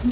Это 0.00 0.10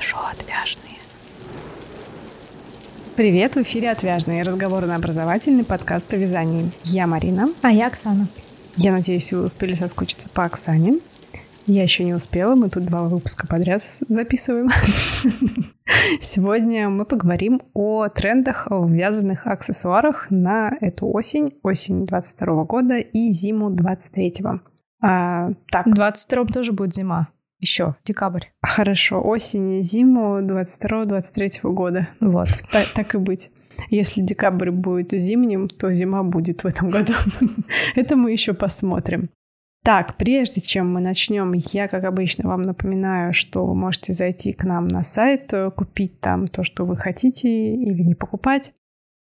шоу 0.00 0.22
«Отвяжные». 0.32 0.98
Привет, 3.14 3.54
в 3.54 3.62
эфире 3.62 3.92
«Отвяжные» 3.92 4.42
разговорно-образовательный 4.42 5.62
подкаст 5.62 6.12
о 6.12 6.16
вязании. 6.16 6.72
Я 6.82 7.06
Марина. 7.06 7.50
А 7.62 7.70
я 7.70 7.86
Оксана. 7.86 8.26
Я 8.76 8.90
надеюсь, 8.90 9.30
вы 9.30 9.44
успели 9.44 9.74
соскучиться 9.74 10.28
по 10.28 10.44
Оксане. 10.44 10.98
Я 11.66 11.84
еще 11.84 12.02
не 12.02 12.14
успела, 12.14 12.56
мы 12.56 12.68
тут 12.68 12.84
два 12.84 13.04
выпуска 13.04 13.46
подряд 13.46 13.82
записываем. 14.08 14.70
Сегодня 16.20 16.88
мы 16.88 17.04
поговорим 17.04 17.62
о 17.72 18.08
трендах 18.08 18.66
в 18.68 18.90
вязаных 18.90 19.46
аксессуарах 19.46 20.26
на 20.30 20.76
эту 20.80 21.06
осень, 21.06 21.54
осень 21.62 22.04
22 22.06 22.64
года 22.64 22.98
и 22.98 23.30
зиму 23.30 23.70
23 23.70 24.32
-го. 24.40 24.60
А, 25.02 25.52
так. 25.70 25.86
В 25.86 25.94
22 25.94 26.46
тоже 26.46 26.72
будет 26.72 26.94
зима. 26.94 27.28
Еще, 27.60 27.94
декабрь. 28.04 28.46
Хорошо, 28.60 29.22
осень 29.22 29.74
и 29.74 29.82
зиму 29.82 30.40
22-23 30.40 31.72
года. 31.72 32.08
Вот. 32.18 32.48
Так, 32.72 32.88
так 32.92 33.14
и 33.14 33.18
быть. 33.18 33.50
Если 33.88 34.20
декабрь 34.20 34.70
будет 34.70 35.12
зимним, 35.12 35.68
то 35.68 35.92
зима 35.92 36.24
будет 36.24 36.64
в 36.64 36.66
этом 36.66 36.90
году. 36.90 37.12
Это 37.94 38.16
мы 38.16 38.32
еще 38.32 38.52
посмотрим. 38.52 39.28
Так, 39.84 40.16
прежде 40.16 40.60
чем 40.60 40.92
мы 40.92 41.00
начнем, 41.00 41.52
я, 41.54 41.88
как 41.88 42.04
обычно, 42.04 42.48
вам 42.48 42.62
напоминаю, 42.62 43.32
что 43.32 43.66
вы 43.66 43.74
можете 43.74 44.12
зайти 44.12 44.52
к 44.52 44.62
нам 44.62 44.86
на 44.86 45.02
сайт, 45.02 45.52
э, 45.52 45.72
купить 45.72 46.20
там 46.20 46.46
то, 46.46 46.62
что 46.62 46.84
вы 46.84 46.96
хотите 46.96 47.48
или 47.48 48.02
не 48.02 48.14
покупать. 48.14 48.72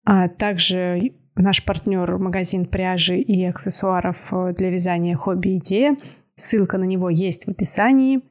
А 0.06 0.30
также 0.30 1.12
наш 1.36 1.66
партнер 1.66 2.18
магазин 2.18 2.66
пряжи 2.66 3.18
и 3.18 3.44
аксессуаров 3.44 4.18
э, 4.32 4.54
для 4.58 4.70
вязания 4.70 5.18
хобби 5.18 5.58
идея. 5.58 5.98
Ссылка 6.36 6.78
на 6.78 6.86
него 6.86 7.10
есть 7.10 7.46
в 7.46 7.50
описании. 7.50 8.22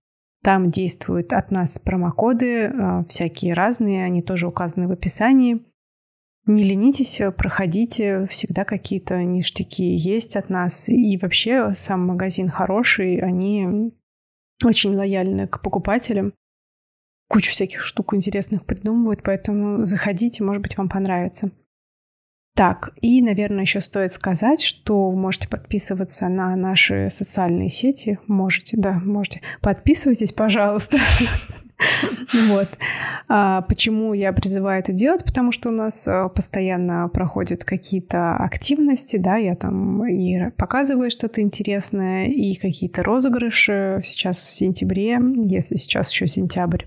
Там 0.42 0.70
действуют 0.70 1.34
от 1.34 1.50
нас 1.50 1.78
промокоды, 1.78 2.46
э, 2.46 3.02
всякие 3.08 3.52
разные, 3.52 4.06
они 4.06 4.22
тоже 4.22 4.48
указаны 4.48 4.88
в 4.88 4.92
описании. 4.92 5.66
Не 6.46 6.62
ленитесь, 6.62 7.20
проходите, 7.36 8.24
всегда 8.26 8.64
какие-то 8.64 9.20
ништяки 9.24 9.82
есть 9.82 10.36
от 10.36 10.48
нас. 10.48 10.88
И 10.88 11.18
вообще 11.18 11.74
сам 11.76 12.06
магазин 12.06 12.48
хороший, 12.48 13.18
они 13.18 13.92
очень 14.64 14.94
лояльны 14.94 15.48
к 15.48 15.60
покупателям. 15.60 16.32
Кучу 17.28 17.50
всяких 17.50 17.82
штук 17.82 18.14
интересных 18.14 18.64
придумывают, 18.64 19.24
поэтому 19.24 19.84
заходите, 19.84 20.44
может 20.44 20.62
быть, 20.62 20.78
вам 20.78 20.88
понравится. 20.88 21.50
Так, 22.54 22.94
и, 23.02 23.20
наверное, 23.20 23.62
еще 23.62 23.80
стоит 23.80 24.12
сказать, 24.12 24.62
что 24.62 25.10
вы 25.10 25.16
можете 25.16 25.48
подписываться 25.48 26.28
на 26.28 26.54
наши 26.54 27.10
социальные 27.10 27.68
сети. 27.68 28.18
Можете, 28.28 28.76
да, 28.78 28.92
можете. 28.92 29.42
Подписывайтесь, 29.60 30.32
пожалуйста. 30.32 30.98
Вот. 32.48 32.68
А 33.28 33.62
почему 33.62 34.14
я 34.14 34.32
призываю 34.32 34.80
это 34.80 34.92
делать? 34.92 35.24
Потому 35.24 35.52
что 35.52 35.68
у 35.68 35.72
нас 35.72 36.06
э, 36.06 36.28
постоянно 36.34 37.08
проходят 37.08 37.64
какие-то 37.64 38.36
активности, 38.36 39.16
да, 39.16 39.36
я 39.36 39.54
там 39.56 40.06
и 40.06 40.50
показываю 40.50 41.10
что-то 41.10 41.40
интересное, 41.40 42.28
и 42.28 42.54
какие-то 42.54 43.02
розыгрыши 43.02 44.00
сейчас 44.04 44.42
в 44.42 44.54
сентябре, 44.54 45.18
если 45.44 45.76
сейчас 45.76 46.10
еще 46.10 46.26
сентябрь. 46.26 46.84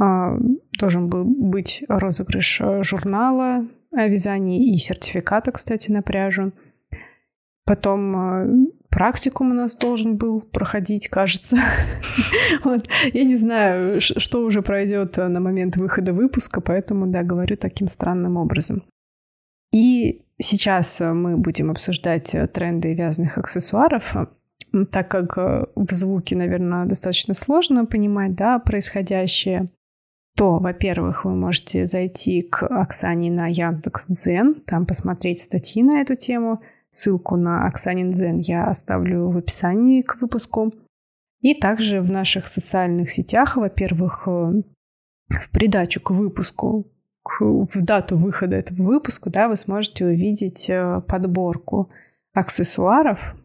А, 0.00 0.36
должен 0.78 1.08
был 1.08 1.24
быть 1.24 1.84
розыгрыш 1.88 2.60
э, 2.60 2.82
журнала 2.82 3.66
о 3.94 4.08
вязании 4.08 4.74
и 4.74 4.78
сертификата, 4.78 5.52
кстати, 5.52 5.90
на 5.90 6.02
пряжу. 6.02 6.52
Потом 7.64 8.16
э, 8.16 8.66
практикум 8.92 9.50
у 9.50 9.54
нас 9.54 9.74
должен 9.74 10.16
был 10.16 10.40
проходить, 10.42 11.08
кажется. 11.08 11.56
вот. 12.64 12.86
Я 13.12 13.24
не 13.24 13.36
знаю, 13.36 14.00
что 14.00 14.44
уже 14.44 14.62
пройдет 14.62 15.16
на 15.16 15.40
момент 15.40 15.76
выхода 15.76 16.12
выпуска, 16.12 16.60
поэтому, 16.60 17.06
да, 17.06 17.22
говорю 17.22 17.56
таким 17.56 17.88
странным 17.88 18.36
образом. 18.36 18.84
И 19.72 20.22
сейчас 20.38 21.00
мы 21.00 21.38
будем 21.38 21.70
обсуждать 21.70 22.34
тренды 22.52 22.94
вязаных 22.94 23.38
аксессуаров, 23.38 24.14
так 24.90 25.08
как 25.08 25.36
в 25.36 25.92
звуке, 25.92 26.36
наверное, 26.36 26.84
достаточно 26.84 27.34
сложно 27.34 27.86
понимать, 27.86 28.34
да, 28.34 28.58
происходящее, 28.58 29.68
то, 30.36 30.58
во-первых, 30.58 31.24
вы 31.24 31.34
можете 31.34 31.86
зайти 31.86 32.42
к 32.42 32.66
Оксане 32.66 33.30
на 33.30 33.48
Яндекс.Дзен, 33.48 34.62
там 34.66 34.86
посмотреть 34.86 35.40
статьи 35.40 35.82
на 35.82 36.00
эту 36.02 36.14
тему– 36.14 36.60
Ссылку 36.92 37.36
на 37.36 37.66
Оксанин 37.66 38.10
Дзен 38.10 38.36
я 38.36 38.66
оставлю 38.66 39.30
в 39.30 39.38
описании 39.38 40.02
к 40.02 40.20
выпуску. 40.20 40.72
И 41.40 41.54
также 41.54 42.02
в 42.02 42.10
наших 42.10 42.46
социальных 42.48 43.10
сетях, 43.10 43.56
во-первых, 43.56 44.28
э, 44.28 44.62
в 45.30 45.50
придачу 45.50 46.02
к 46.02 46.10
выпуску, 46.10 46.92
к, 47.22 47.40
в 47.40 47.82
дату 47.82 48.18
выхода 48.18 48.58
этого 48.58 48.82
выпуска, 48.82 49.30
да, 49.30 49.48
вы 49.48 49.56
сможете 49.56 50.04
увидеть 50.04 50.68
э, 50.68 51.00
подборку 51.08 51.90
аксессуаров. 52.34 53.36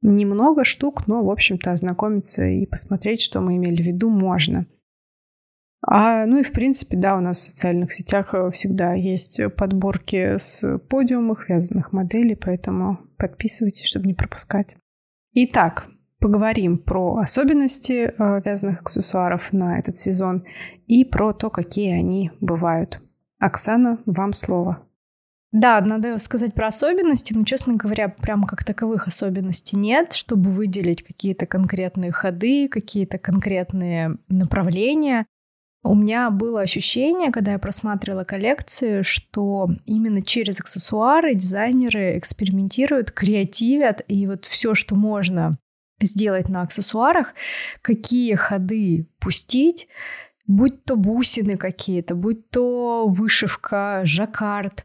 Немного 0.00 0.62
штук, 0.62 1.08
но, 1.08 1.24
в 1.24 1.30
общем-то, 1.30 1.72
ознакомиться 1.72 2.44
и 2.44 2.64
посмотреть, 2.66 3.22
что 3.22 3.40
мы 3.40 3.56
имели 3.56 3.82
в 3.82 3.86
виду, 3.86 4.08
можно. 4.08 4.66
А, 5.84 6.26
ну 6.26 6.38
и 6.38 6.42
в 6.42 6.52
принципе, 6.52 6.96
да, 6.96 7.16
у 7.16 7.20
нас 7.20 7.38
в 7.38 7.42
социальных 7.42 7.92
сетях 7.92 8.34
э, 8.34 8.50
всегда 8.50 8.94
есть 8.94 9.40
подборки 9.56 10.38
с 10.38 10.78
подиумов, 10.78 11.48
вязаных 11.48 11.92
моделей, 11.92 12.36
поэтому 12.36 12.98
подписывайтесь, 13.18 13.86
чтобы 13.86 14.06
не 14.06 14.14
пропускать. 14.14 14.76
Итак, 15.34 15.86
поговорим 16.20 16.78
про 16.78 17.16
особенности 17.16 18.14
э, 18.16 18.40
вязаных 18.44 18.82
аксессуаров 18.82 19.52
на 19.52 19.78
этот 19.78 19.96
сезон 19.96 20.44
и 20.86 21.04
про 21.04 21.32
то, 21.32 21.50
какие 21.50 21.92
они 21.92 22.30
бывают. 22.40 23.02
Оксана, 23.40 23.98
вам 24.06 24.32
слово. 24.32 24.86
Да, 25.50 25.80
надо 25.82 26.16
сказать 26.16 26.54
про 26.54 26.68
особенности, 26.68 27.34
но, 27.34 27.44
честно 27.44 27.74
говоря, 27.74 28.08
прямо 28.08 28.46
как 28.46 28.64
таковых 28.64 29.06
особенностей 29.06 29.76
нет, 29.76 30.14
чтобы 30.14 30.48
выделить 30.50 31.02
какие-то 31.02 31.44
конкретные 31.46 32.10
ходы, 32.10 32.68
какие-то 32.68 33.18
конкретные 33.18 34.16
направления. 34.28 35.26
У 35.84 35.96
меня 35.96 36.30
было 36.30 36.60
ощущение, 36.60 37.32
когда 37.32 37.52
я 37.52 37.58
просматривала 37.58 38.22
коллекции, 38.22 39.02
что 39.02 39.68
именно 39.84 40.22
через 40.22 40.60
аксессуары 40.60 41.34
дизайнеры 41.34 42.16
экспериментируют, 42.18 43.10
креативят, 43.10 44.02
и 44.06 44.26
вот 44.28 44.44
все, 44.44 44.76
что 44.76 44.94
можно 44.94 45.58
сделать 46.00 46.48
на 46.48 46.62
аксессуарах, 46.62 47.34
какие 47.80 48.34
ходы 48.34 49.08
пустить, 49.18 49.88
будь 50.46 50.84
то 50.84 50.96
бусины 50.96 51.56
какие-то, 51.56 52.14
будь 52.14 52.50
то 52.50 53.06
вышивка, 53.06 54.02
жаккард, 54.04 54.84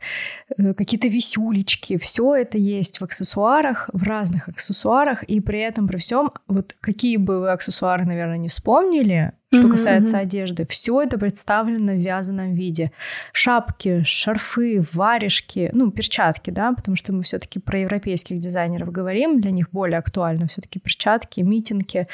э, 0.57 0.73
какие-то 0.73 1.07
висюлечки, 1.07 1.97
все 1.97 2.35
это 2.35 2.57
есть 2.57 3.00
в 3.01 3.03
аксессуарах, 3.03 3.90
в 3.91 4.03
разных 4.03 4.47
аксессуарах, 4.47 5.23
и 5.23 5.40
при 5.40 5.59
этом, 5.59 5.88
при 5.88 5.97
всем, 5.97 6.31
вот 6.47 6.75
какие 6.79 7.18
бы 7.18 7.40
вы 7.40 7.51
аксессуары, 7.51 8.06
наверное, 8.06 8.38
не 8.38 8.50
вспомнили, 8.50 9.34
что 9.51 9.68
mm-hmm. 9.68 9.72
касается 9.72 10.18
одежды, 10.18 10.68
все 10.69 11.01
это 11.01 11.18
представлено 11.18 11.94
в 11.94 11.97
вязаном 11.97 12.53
виде. 12.53 12.91
Шапки, 13.31 14.03
шарфы, 14.03 14.84
варежки, 14.94 15.69
ну, 15.74 15.89
перчатки, 15.89 16.50
да, 16.50 16.74
потому 16.74 16.97
что 16.97 17.13
мы 17.13 17.24
все-таки 17.24 17.59
про 17.59 17.79
европейских 17.79 18.39
дизайнеров 18.39 18.91
говорим, 18.91 19.39
для 19.39 19.51
них 19.51 19.69
более 19.72 20.00
актуально 20.00 20.47
все-таки 20.47 20.79
перчатки, 20.79 21.39
митинги, 21.41 22.07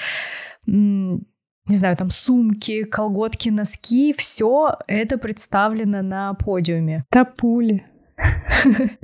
не 1.67 1.77
знаю, 1.77 1.95
там 1.95 2.09
сумки, 2.09 2.83
колготки, 2.83 3.49
носки, 3.49 4.13
все 4.17 4.77
это 4.87 5.17
представлено 5.17 6.01
на 6.01 6.33
подиуме. 6.33 7.05
Тапули. 7.09 7.85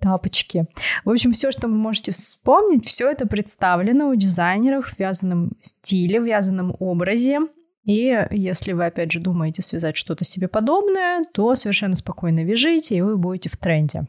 Тапочки. 0.00 0.66
В 1.04 1.10
общем, 1.10 1.32
все, 1.32 1.50
что 1.50 1.66
вы 1.68 1.74
можете 1.74 2.12
вспомнить, 2.12 2.86
все 2.86 3.10
это 3.10 3.26
представлено 3.26 4.08
у 4.08 4.14
дизайнеров 4.14 4.90
в 4.90 4.98
вязаном 4.98 5.52
стиле, 5.60 6.20
в 6.20 6.24
вязаном 6.24 6.76
образе. 6.78 7.40
И 7.84 8.26
если 8.30 8.72
вы, 8.72 8.86
опять 8.86 9.10
же, 9.10 9.20
думаете 9.20 9.62
связать 9.62 9.96
что-то 9.96 10.24
себе 10.24 10.48
подобное, 10.48 11.24
то 11.32 11.54
совершенно 11.56 11.96
спокойно 11.96 12.44
вяжите, 12.44 12.96
и 12.96 13.00
вы 13.00 13.16
будете 13.16 13.48
в 13.48 13.56
тренде. 13.56 14.06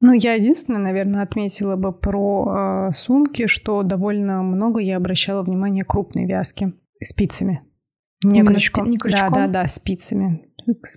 Ну, 0.00 0.12
я 0.12 0.34
единственное, 0.34 0.80
наверное, 0.80 1.22
отметила 1.22 1.76
бы 1.76 1.92
про 1.92 2.88
э, 2.88 2.92
сумки, 2.92 3.46
что 3.46 3.82
довольно 3.82 4.42
много 4.42 4.80
я 4.80 4.96
обращала 4.96 5.42
внимание 5.42 5.84
крупной 5.84 6.26
вязки 6.26 6.72
спицами. 7.02 7.62
Не 8.22 8.44
крючком. 8.44 8.84
Спи- 8.84 8.90
не 8.90 8.98
крючком? 8.98 9.32
Да, 9.32 9.46
да, 9.46 9.62
да, 9.62 9.68
спицами. 9.68 10.48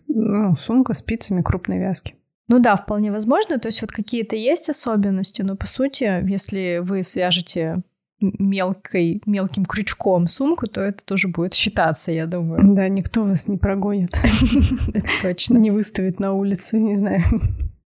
Ну, 0.08 0.56
сумка 0.56 0.94
спицами 0.94 1.42
крупной 1.42 1.80
вязки. 1.80 2.16
Ну 2.48 2.60
да, 2.60 2.76
вполне 2.76 3.12
возможно. 3.12 3.60
То 3.60 3.68
есть 3.68 3.82
вот 3.82 3.92
какие-то 3.92 4.36
есть 4.36 4.70
особенности, 4.70 5.42
но 5.42 5.56
по 5.56 5.68
сути, 5.68 6.04
если 6.30 6.80
вы 6.84 7.04
свяжете 7.04 7.84
мелкой, 8.20 9.22
мелким 9.26 9.66
крючком 9.66 10.28
сумку, 10.28 10.68
то 10.68 10.82
это 10.82 11.04
тоже 11.04 11.28
будет 11.28 11.54
считаться, 11.54 12.12
я 12.12 12.28
думаю. 12.28 12.76
Да, 12.76 12.88
никто 12.88 13.24
вас 13.24 13.48
не 13.48 13.58
прогонит. 13.58 14.14
Это 14.94 15.10
точно. 15.22 15.58
Не 15.58 15.72
выставит 15.72 16.20
на 16.20 16.34
улицу, 16.34 16.78
не 16.78 16.96
знаю. 16.96 17.24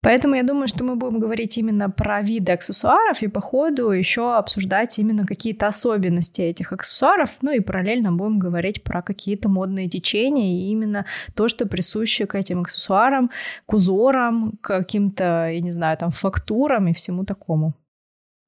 Поэтому 0.03 0.35
я 0.35 0.43
думаю, 0.43 0.67
что 0.67 0.83
мы 0.83 0.95
будем 0.97 1.19
говорить 1.19 1.57
именно 1.57 1.89
про 1.89 2.21
виды 2.21 2.51
аксессуаров 2.51 3.21
и 3.21 3.27
по 3.29 3.39
ходу 3.39 3.89
еще 3.89 4.35
обсуждать 4.35 4.99
именно 4.99 5.25
какие-то 5.25 5.67
особенности 5.67 6.41
этих 6.41 6.73
аксессуаров, 6.73 7.29
ну 7.41 7.51
и 7.51 7.61
параллельно 7.61 8.11
будем 8.11 8.37
говорить 8.37 8.83
про 8.83 9.01
какие-то 9.01 9.47
модные 9.47 9.87
течения 9.87 10.57
и 10.57 10.71
именно 10.71 11.05
то, 11.35 11.47
что 11.47 11.65
присуще 11.65 12.25
к 12.25 12.35
этим 12.35 12.61
аксессуарам, 12.61 13.31
к 13.65 13.73
узорам, 13.73 14.57
к 14.61 14.67
каким-то, 14.67 15.49
я 15.49 15.61
не 15.61 15.71
знаю, 15.71 15.97
там 15.97 16.11
фактурам 16.11 16.89
и 16.89 16.93
всему 16.93 17.23
такому. 17.23 17.73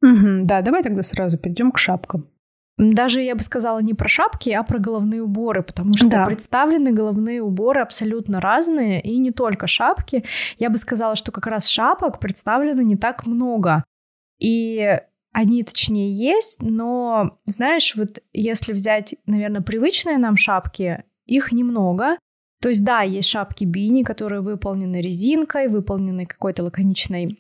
Угу, 0.02 0.44
да, 0.44 0.62
давай 0.62 0.84
тогда 0.84 1.04
сразу 1.04 1.38
перейдем 1.38 1.72
к 1.72 1.78
шапкам. 1.78 2.28
Даже 2.78 3.22
я 3.22 3.36
бы 3.36 3.44
сказала 3.44 3.80
не 3.80 3.94
про 3.94 4.10
шапки, 4.10 4.50
а 4.50 4.62
про 4.64 4.80
головные 4.80 5.24
уборы, 5.24 5.64
потому 5.64 5.94
что 5.94 6.10
да. 6.10 6.26
представлены 6.26 6.92
головные 6.92 7.42
уборы 7.42 7.80
абсолютно 7.80 8.42
разные, 8.42 9.02
и 9.02 9.18
не 9.18 9.32
только 9.32 9.66
шапки. 9.66 10.26
Я 10.58 10.70
бы 10.70 10.78
сказала, 10.78 11.16
что 11.16 11.32
как 11.32 11.48
раз 11.48 11.68
шапок 11.68 12.20
представлено 12.20 12.82
не 12.82 12.98
так 12.98 13.26
много. 13.26 13.86
И 14.40 15.00
они, 15.32 15.64
точнее, 15.64 16.12
есть, 16.12 16.62
но, 16.62 17.38
знаешь, 17.46 17.96
вот 17.96 18.22
если 18.34 18.74
взять, 18.74 19.16
наверное, 19.26 19.62
привычные 19.62 20.18
нам 20.18 20.36
шапки, 20.36 21.04
их 21.26 21.54
немного. 21.54 22.18
То 22.62 22.70
есть, 22.70 22.84
да, 22.84 23.02
есть 23.02 23.30
шапки 23.30 23.64
бини, 23.64 24.04
которые 24.04 24.42
выполнены 24.42 25.02
резинкой, 25.02 25.70
выполнены 25.70 26.26
какой-то 26.26 26.64
лаконичной 26.64 27.40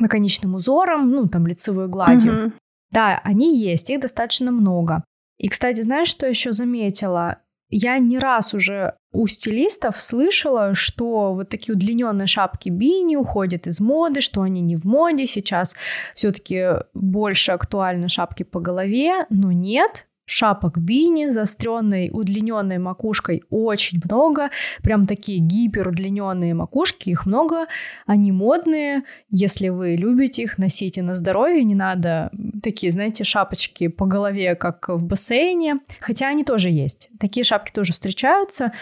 лаконичным 0.00 0.54
узором, 0.54 1.10
ну, 1.10 1.28
там, 1.28 1.46
лицевой 1.46 1.88
гладью. 1.88 2.32
Mm-hmm. 2.32 2.52
Да, 2.92 3.20
они 3.24 3.58
есть, 3.58 3.90
их 3.90 4.00
достаточно 4.00 4.52
много. 4.52 5.02
И, 5.38 5.48
кстати, 5.48 5.80
знаешь, 5.80 6.08
что 6.08 6.28
еще 6.28 6.52
заметила? 6.52 7.38
Я 7.70 7.98
не 7.98 8.18
раз 8.18 8.52
уже 8.52 8.94
у 9.12 9.26
стилистов 9.26 10.00
слышала, 10.00 10.74
что 10.74 11.32
вот 11.32 11.48
такие 11.48 11.74
удлиненные 11.74 12.26
шапки 12.26 12.68
бини 12.68 13.16
уходят 13.16 13.66
из 13.66 13.80
моды, 13.80 14.20
что 14.20 14.42
они 14.42 14.60
не 14.60 14.76
в 14.76 14.84
моде. 14.84 15.26
Сейчас 15.26 15.74
все-таки 16.14 16.66
больше 16.92 17.52
актуальны 17.52 18.08
шапки 18.08 18.42
по 18.42 18.60
голове, 18.60 19.26
но 19.30 19.52
нет, 19.52 20.06
шапок 20.24 20.78
бини 20.78 21.26
заостренной 21.28 22.10
удлиненной 22.12 22.78
макушкой 22.78 23.42
очень 23.50 24.00
много. 24.04 24.50
Прям 24.82 25.06
такие 25.06 25.38
гиперудлиненные 25.38 26.54
макушки, 26.54 27.10
их 27.10 27.26
много. 27.26 27.66
Они 28.06 28.32
модные. 28.32 29.02
Если 29.30 29.68
вы 29.68 29.96
любите 29.96 30.42
их, 30.42 30.58
носите 30.58 31.02
на 31.02 31.14
здоровье. 31.14 31.64
Не 31.64 31.74
надо 31.74 32.30
такие, 32.62 32.92
знаете, 32.92 33.24
шапочки 33.24 33.88
по 33.88 34.06
голове, 34.06 34.54
как 34.54 34.88
в 34.88 35.02
бассейне. 35.02 35.80
Хотя 36.00 36.28
они 36.28 36.44
тоже 36.44 36.70
есть. 36.70 37.10
Такие 37.18 37.44
шапки 37.44 37.72
тоже 37.72 37.92
встречаются. 37.92 38.72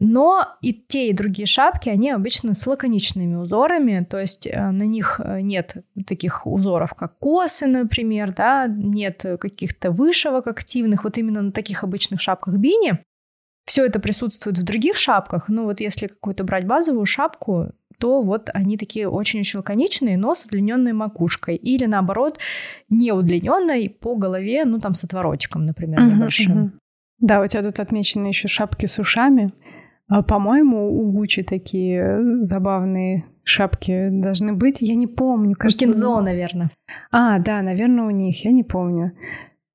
Но 0.00 0.46
и 0.60 0.72
те, 0.72 1.10
и 1.10 1.12
другие 1.12 1.46
шапки, 1.46 1.88
они 1.88 2.10
обычно 2.10 2.54
с 2.54 2.66
лаконичными 2.66 3.36
узорами, 3.36 4.06
то 4.08 4.18
есть 4.18 4.46
э, 4.46 4.70
на 4.70 4.84
них 4.84 5.20
э, 5.22 5.40
нет 5.40 5.76
таких 6.06 6.46
узоров, 6.46 6.94
как 6.94 7.18
косы, 7.18 7.66
например, 7.66 8.32
да, 8.34 8.66
нет 8.66 9.24
каких-то 9.40 9.90
вышивок 9.90 10.46
активных, 10.46 11.04
вот 11.04 11.18
именно 11.18 11.42
на 11.42 11.52
таких 11.52 11.84
обычных 11.84 12.20
шапках 12.20 12.56
бини. 12.56 12.98
Все 13.66 13.86
это 13.86 13.98
присутствует 13.98 14.58
в 14.58 14.62
других 14.62 14.96
шапках, 14.96 15.48
но 15.48 15.64
вот 15.64 15.80
если 15.80 16.06
какую-то 16.06 16.44
брать 16.44 16.66
базовую 16.66 17.06
шапку, 17.06 17.72
то 17.98 18.22
вот 18.22 18.50
они 18.52 18.76
такие 18.76 19.08
очень-очень 19.08 19.58
лаконичные, 19.60 20.18
но 20.18 20.34
с 20.34 20.44
удлиненной 20.44 20.92
макушкой. 20.92 21.56
Или 21.56 21.86
наоборот, 21.86 22.38
не 22.90 23.12
удлиненной 23.12 23.88
по 23.88 24.16
голове, 24.16 24.64
ну 24.64 24.80
там 24.80 24.94
с 24.94 25.04
отворотиком, 25.04 25.64
например, 25.64 26.02
небольшим. 26.02 26.52
Uh-huh, 26.52 26.66
uh-huh. 26.66 26.78
Да, 27.20 27.40
у 27.40 27.46
тебя 27.46 27.62
тут 27.62 27.80
отмечены 27.80 28.26
еще 28.26 28.48
шапки 28.48 28.86
с 28.86 28.98
ушами. 28.98 29.52
А, 30.08 30.22
по-моему, 30.22 31.00
у 31.00 31.10
Гуччи 31.10 31.42
такие 31.42 32.00
э, 32.00 32.42
забавные 32.42 33.24
шапки 33.42 34.08
должны 34.10 34.52
быть. 34.52 34.80
Я 34.80 34.94
не 34.94 35.06
помню. 35.06 35.54
Кажется, 35.56 35.84
Кинзо, 35.84 36.20
наверное. 36.20 36.70
А, 37.10 37.38
да, 37.38 37.62
наверное, 37.62 38.04
у 38.04 38.10
них. 38.10 38.44
Я 38.44 38.52
не 38.52 38.64
помню. 38.64 39.12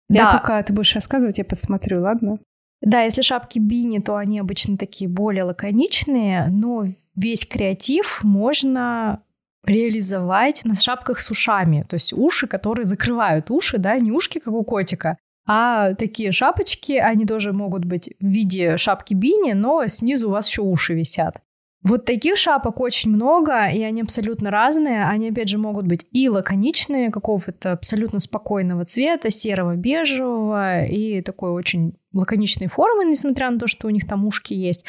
Да. 0.07 0.19
Я 0.19 0.39
пока 0.39 0.61
ты 0.63 0.73
будешь 0.73 0.95
рассказывать, 0.95 1.37
я 1.37 1.45
подсмотрю, 1.45 2.01
ладно? 2.01 2.39
Да, 2.81 3.01
если 3.01 3.21
шапки 3.21 3.59
бини, 3.59 3.99
то 3.99 4.15
они 4.15 4.39
обычно 4.39 4.77
такие 4.77 5.09
более 5.09 5.43
лаконичные, 5.43 6.47
но 6.49 6.85
весь 7.15 7.45
креатив 7.45 8.21
можно 8.23 9.21
реализовать 9.65 10.63
на 10.63 10.75
шапках 10.75 11.19
с 11.19 11.29
ушами. 11.29 11.85
То 11.89 11.95
есть 11.95 12.13
уши, 12.13 12.47
которые 12.47 12.85
закрывают 12.85 13.51
уши, 13.51 13.77
да, 13.77 13.97
не 13.99 14.11
ушки, 14.11 14.39
как 14.39 14.53
у 14.53 14.63
котика, 14.63 15.17
а 15.45 15.93
такие 15.95 16.31
шапочки, 16.31 16.93
они 16.93 17.25
тоже 17.25 17.53
могут 17.53 17.85
быть 17.85 18.13
в 18.19 18.25
виде 18.25 18.77
шапки 18.77 19.13
бини, 19.13 19.53
но 19.53 19.87
снизу 19.87 20.27
у 20.27 20.31
вас 20.31 20.47
еще 20.47 20.61
уши 20.61 20.93
висят. 20.93 21.41
Вот 21.81 22.03
таких 22.03 22.35
шапок 22.35 22.81
очень 22.81 23.09
много, 23.09 23.67
и 23.67 23.81
они 23.81 24.01
абсолютно 24.01 24.51
разные. 24.51 25.05
Они, 25.05 25.29
опять 25.29 25.47
же, 25.47 25.57
могут 25.57 25.87
быть 25.87 26.05
и 26.11 26.27
лаконичные, 26.27 27.09
какого-то 27.09 27.71
абсолютно 27.71 28.19
спокойного 28.19 28.83
цвета, 28.83 29.31
серого, 29.31 29.77
бежевого, 29.77 30.83
и 30.83 31.21
такой 31.21 31.51
очень 31.51 31.93
лаконичной 32.11 32.67
формы, 32.67 33.05
несмотря 33.05 33.49
на 33.49 33.59
то, 33.59 33.67
что 33.67 33.87
у 33.87 33.91
них 33.91 34.05
там 34.05 34.25
ушки 34.25 34.53
есть. 34.53 34.83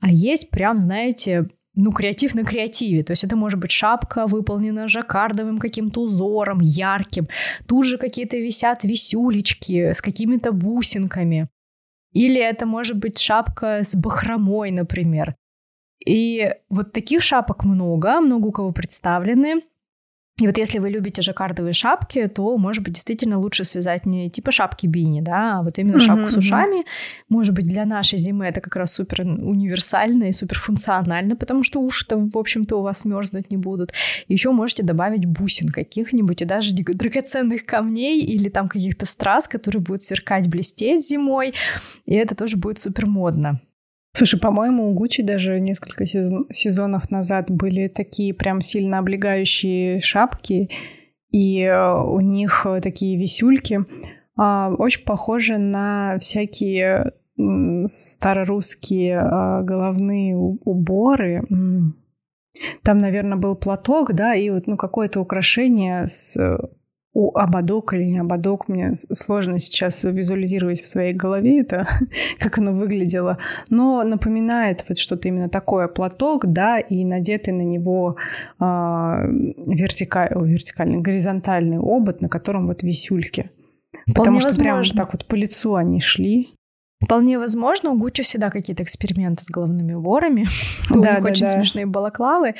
А 0.00 0.08
есть 0.10 0.48
прям, 0.48 0.78
знаете, 0.78 1.50
ну, 1.74 1.92
креатив 1.92 2.34
на 2.34 2.44
креативе. 2.44 3.02
То 3.02 3.12
есть 3.12 3.24
это 3.24 3.36
может 3.36 3.58
быть 3.58 3.70
шапка, 3.70 4.26
выполнена 4.26 4.88
жаккардовым 4.88 5.58
каким-то 5.58 6.02
узором, 6.02 6.60
ярким. 6.60 7.28
Тут 7.66 7.86
же 7.86 7.98
какие-то 7.98 8.36
висят 8.36 8.84
висюлечки 8.84 9.92
с 9.92 10.00
какими-то 10.02 10.52
бусинками. 10.52 11.48
Или 12.12 12.40
это 12.40 12.66
может 12.66 12.98
быть 12.98 13.18
шапка 13.18 13.82
с 13.82 13.94
бахромой, 13.94 14.70
например. 14.70 15.36
И 16.04 16.54
вот 16.68 16.92
таких 16.92 17.22
шапок 17.22 17.64
много, 17.64 18.20
много 18.20 18.48
у 18.48 18.52
кого 18.52 18.72
представлены. 18.72 19.62
И 20.40 20.46
вот 20.46 20.56
если 20.56 20.78
вы 20.78 20.90
любите 20.90 21.22
жаккардовые 21.22 21.74
шапки, 21.74 22.26
то, 22.26 22.56
может 22.56 22.82
быть, 22.82 22.94
действительно 22.94 23.38
лучше 23.38 23.64
связать 23.64 24.06
не 24.06 24.30
типа 24.30 24.52
шапки 24.52 24.86
бини, 24.86 25.20
да, 25.20 25.58
а 25.58 25.62
вот 25.62 25.78
именно 25.78 25.96
mm-hmm, 25.96 26.00
шапку 26.00 26.28
с 26.28 26.36
ушами. 26.36 26.84
Может 27.28 27.54
быть, 27.54 27.66
для 27.66 27.84
нашей 27.84 28.18
зимы 28.18 28.46
это 28.46 28.60
как 28.60 28.74
раз 28.76 28.94
супер 28.94 29.20
универсально 29.20 30.24
и 30.24 30.32
супер 30.32 30.58
функционально, 30.58 31.36
потому 31.36 31.62
что 31.62 31.80
уши-то, 31.80 32.16
в 32.16 32.38
общем-то, 32.38 32.76
у 32.76 32.82
вас 32.82 33.04
мерзнуть 33.04 33.50
не 33.50 33.58
будут. 33.58 33.92
Еще 34.28 34.50
можете 34.50 34.82
добавить 34.82 35.26
бусин 35.26 35.68
каких-нибудь 35.68 36.42
и 36.42 36.44
даже 36.46 36.74
драгоценных 36.74 37.66
камней 37.66 38.20
или 38.20 38.48
там 38.48 38.68
каких-то 38.68 39.04
страз, 39.06 39.46
которые 39.46 39.82
будут 39.82 40.02
сверкать, 40.02 40.48
блестеть 40.48 41.06
зимой. 41.06 41.54
И 42.06 42.14
это 42.14 42.34
тоже 42.34 42.56
будет 42.56 42.78
супер 42.78 43.06
модно. 43.06 43.60
Слушай, 44.12 44.40
по-моему, 44.40 44.90
у 44.90 44.94
Гуччи 44.94 45.22
даже 45.22 45.60
несколько 45.60 46.04
сезон, 46.04 46.46
сезонов 46.50 47.10
назад 47.10 47.50
были 47.50 47.88
такие 47.88 48.34
прям 48.34 48.60
сильно 48.60 48.98
облегающие 48.98 50.00
шапки, 50.00 50.68
и 51.30 51.62
э, 51.62 52.02
у 52.02 52.20
них 52.20 52.66
э, 52.66 52.80
такие 52.80 53.16
висюльки, 53.18 53.84
а, 54.36 54.70
очень 54.70 55.04
похожи 55.04 55.58
на 55.58 56.18
всякие 56.18 57.12
старорусские 57.86 59.20
а, 59.20 59.62
головные 59.62 60.36
уборы. 60.36 61.42
Там, 62.82 62.98
наверное, 62.98 63.38
был 63.38 63.54
платок, 63.54 64.12
да, 64.12 64.34
и 64.34 64.50
вот 64.50 64.66
ну, 64.66 64.76
какое-то 64.76 65.20
украшение 65.20 66.06
с 66.06 66.36
у 67.12 67.36
ободок 67.36 67.92
или 67.92 68.04
не 68.04 68.18
ободок. 68.18 68.68
Мне 68.68 68.94
сложно 69.12 69.58
сейчас 69.58 70.04
визуализировать 70.04 70.80
в 70.80 70.86
своей 70.86 71.12
голове 71.12 71.60
это, 71.60 71.86
как 72.38 72.58
оно 72.58 72.72
выглядело. 72.72 73.38
Но 73.68 74.02
напоминает 74.04 74.84
вот 74.88 74.98
что-то 74.98 75.28
именно 75.28 75.48
такое. 75.48 75.88
Платок, 75.88 76.46
да, 76.46 76.78
и 76.78 77.04
надетый 77.04 77.52
на 77.52 77.62
него 77.62 78.16
э, 78.60 78.64
вертикаль, 78.64 80.30
вертикальный, 80.34 81.00
горизонтальный 81.00 81.78
обод, 81.78 82.20
на 82.20 82.28
котором 82.28 82.66
вот 82.66 82.82
висюльки. 82.82 83.50
Вполне 83.90 84.14
Потому 84.14 84.40
что 84.40 84.48
возможно. 84.50 84.94
прям 84.94 84.96
так 84.96 85.12
вот 85.12 85.26
по 85.26 85.34
лицу 85.34 85.74
они 85.74 86.00
шли. 86.00 86.54
Вполне 87.02 87.38
возможно, 87.38 87.90
у 87.90 87.98
Гуччи 87.98 88.22
всегда 88.22 88.50
какие-то 88.50 88.82
эксперименты 88.82 89.42
с 89.42 89.48
головными 89.48 89.94
уборами. 89.94 90.46
У 90.90 90.98
них 90.98 91.24
очень 91.24 91.48
смешные 91.48 91.86
балаклавы. 91.86 92.54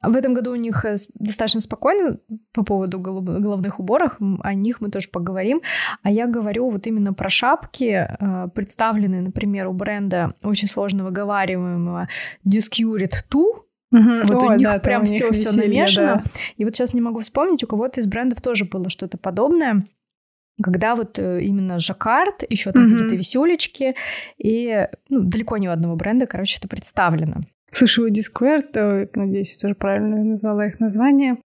В 0.00 0.16
этом 0.16 0.34
году 0.34 0.52
у 0.52 0.56
них 0.56 0.84
э, 0.84 0.96
достаточно 1.14 1.60
спокойно 1.60 2.18
по 2.52 2.64
поводу 2.64 3.00
головных 3.00 3.80
уборов. 3.80 4.16
О 4.40 4.54
них 4.54 4.80
мы 4.80 4.90
тоже 4.90 5.08
поговорим. 5.08 5.62
А 6.02 6.10
я 6.10 6.26
говорю 6.26 6.70
вот 6.70 6.86
именно 6.86 7.12
про 7.12 7.28
шапки, 7.28 8.08
э, 8.08 8.48
представленные, 8.54 9.20
например, 9.20 9.66
у 9.66 9.72
бренда 9.72 10.34
очень 10.44 10.68
сложно 10.68 11.04
выговариваемого 11.04 12.08
Discured 12.46 13.12
2, 13.30 13.42
Угу. 13.92 14.00
Вот 14.24 14.42
Ой, 14.42 14.54
у 14.54 14.58
них 14.58 14.68
да, 14.68 14.78
прям 14.78 15.04
все 15.04 15.30
все 15.32 15.52
намешано. 15.52 16.22
Да. 16.24 16.30
И 16.56 16.64
вот 16.64 16.74
сейчас 16.74 16.94
не 16.94 17.02
могу 17.02 17.20
вспомнить, 17.20 17.62
у 17.62 17.66
кого-то 17.66 18.00
из 18.00 18.06
брендов 18.06 18.40
тоже 18.40 18.64
было 18.64 18.88
что-то 18.88 19.18
подобное 19.18 19.84
когда 20.62 20.94
вот 20.94 21.18
э, 21.18 21.42
именно 21.42 21.80
жаккард, 21.80 22.44
еще 22.48 22.72
там 22.72 22.86
mm-hmm. 22.86 22.90
какие-то 22.92 23.14
веселечки, 23.14 23.94
и 24.38 24.88
ну, 25.08 25.20
далеко 25.20 25.56
не 25.56 25.68
у 25.68 25.72
одного 25.72 25.96
бренда, 25.96 26.26
короче, 26.26 26.58
это 26.58 26.68
представлено. 26.68 27.42
Слушай, 27.66 28.06
у 28.06 28.10
Discord, 28.10 29.08
надеюсь, 29.14 29.54
я 29.56 29.60
тоже 29.60 29.74
правильно 29.74 30.22
назвала 30.22 30.66
их 30.66 30.78
название, 30.78 31.38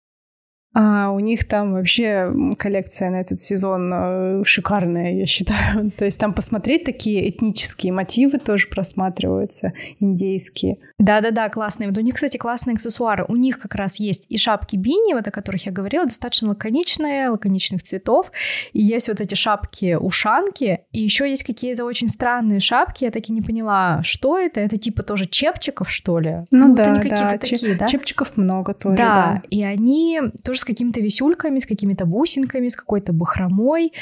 А 0.80 1.10
у 1.10 1.20
них 1.20 1.48
там 1.48 1.74
вообще 1.74 2.32
коллекция 2.60 3.10
на 3.10 3.22
этот 3.22 3.42
сезон 3.42 3.90
э, 3.92 4.44
шикарная, 4.46 5.16
я 5.16 5.26
считаю. 5.26 5.90
То 5.98 6.06
есть 6.06 6.20
там 6.20 6.36
посмотреть 6.36 6.84
такие 6.84 7.28
этнические 7.32 7.92
мотивы 7.92 8.38
тоже 8.38 8.68
просматриваются, 8.68 9.74
индейские. 10.00 10.78
Да-да-да, 11.00 11.50
классные. 11.50 11.90
Вот 11.90 11.98
у 11.98 12.02
них, 12.02 12.14
кстати, 12.14 12.38
классные 12.38 12.76
аксессуары. 12.76 13.26
У 13.28 13.36
них 13.36 13.58
как 13.58 13.74
раз 13.74 14.00
есть 14.00 14.28
и 14.30 14.38
шапки 14.38 14.76
бини, 14.76 15.16
вот 15.16 15.28
о 15.28 15.32
которых 15.32 15.66
я 15.66 15.72
говорила, 15.72 16.06
достаточно 16.06 16.50
лаконичные, 16.50 17.30
лаконичных 17.30 17.82
цветов. 17.82 18.32
И 18.74 18.84
есть 18.84 19.08
вот 19.08 19.20
эти 19.20 19.34
шапки-ушанки. 19.34 20.82
И 20.92 21.02
еще 21.02 21.28
есть 21.28 21.44
какие-то 21.44 21.86
очень 21.86 22.08
странные 22.08 22.60
шапки. 22.60 23.04
Я 23.04 23.10
таки 23.10 23.34
не 23.34 23.42
поняла, 23.42 24.04
что 24.04 24.38
это. 24.38 24.60
Это 24.60 24.78
типа 24.78 25.02
тоже 25.02 25.26
чепчиков, 25.26 25.90
что 25.90 26.20
ли? 26.20 26.46
Ну, 26.52 26.68
ну 26.68 26.76
да, 26.76 26.94
вот 26.94 27.02
они 27.02 27.10
да. 27.10 27.32
такие, 27.32 27.74
да? 27.74 27.88
Чепчиков 27.88 28.38
много 28.38 28.76
тоже, 28.76 28.98
да. 28.98 29.16
да. 29.16 29.42
И 29.50 29.64
они 29.64 30.22
тоже 30.44 30.67
какими-то 30.68 31.00
висюльками, 31.00 31.60
с 31.60 31.66
какими-то 31.66 32.06
бусинками, 32.06 32.70
с 32.70 32.76
какой-то 32.76 33.14
бахромой. 33.14 33.94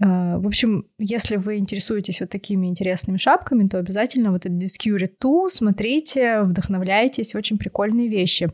А, 0.00 0.38
в 0.38 0.46
общем, 0.46 0.86
если 0.98 1.36
вы 1.36 1.58
интересуетесь 1.58 2.20
вот 2.20 2.30
такими 2.30 2.66
интересными 2.66 3.18
шапками, 3.18 3.68
то 3.68 3.78
обязательно 3.78 4.32
вот 4.32 4.46
этот 4.46 4.62
Discure 4.62 5.08
2 5.20 5.48
смотрите, 5.50 6.42
вдохновляйтесь, 6.42 7.34
очень 7.34 7.58
прикольные 7.58 8.08
вещи. 8.08 8.50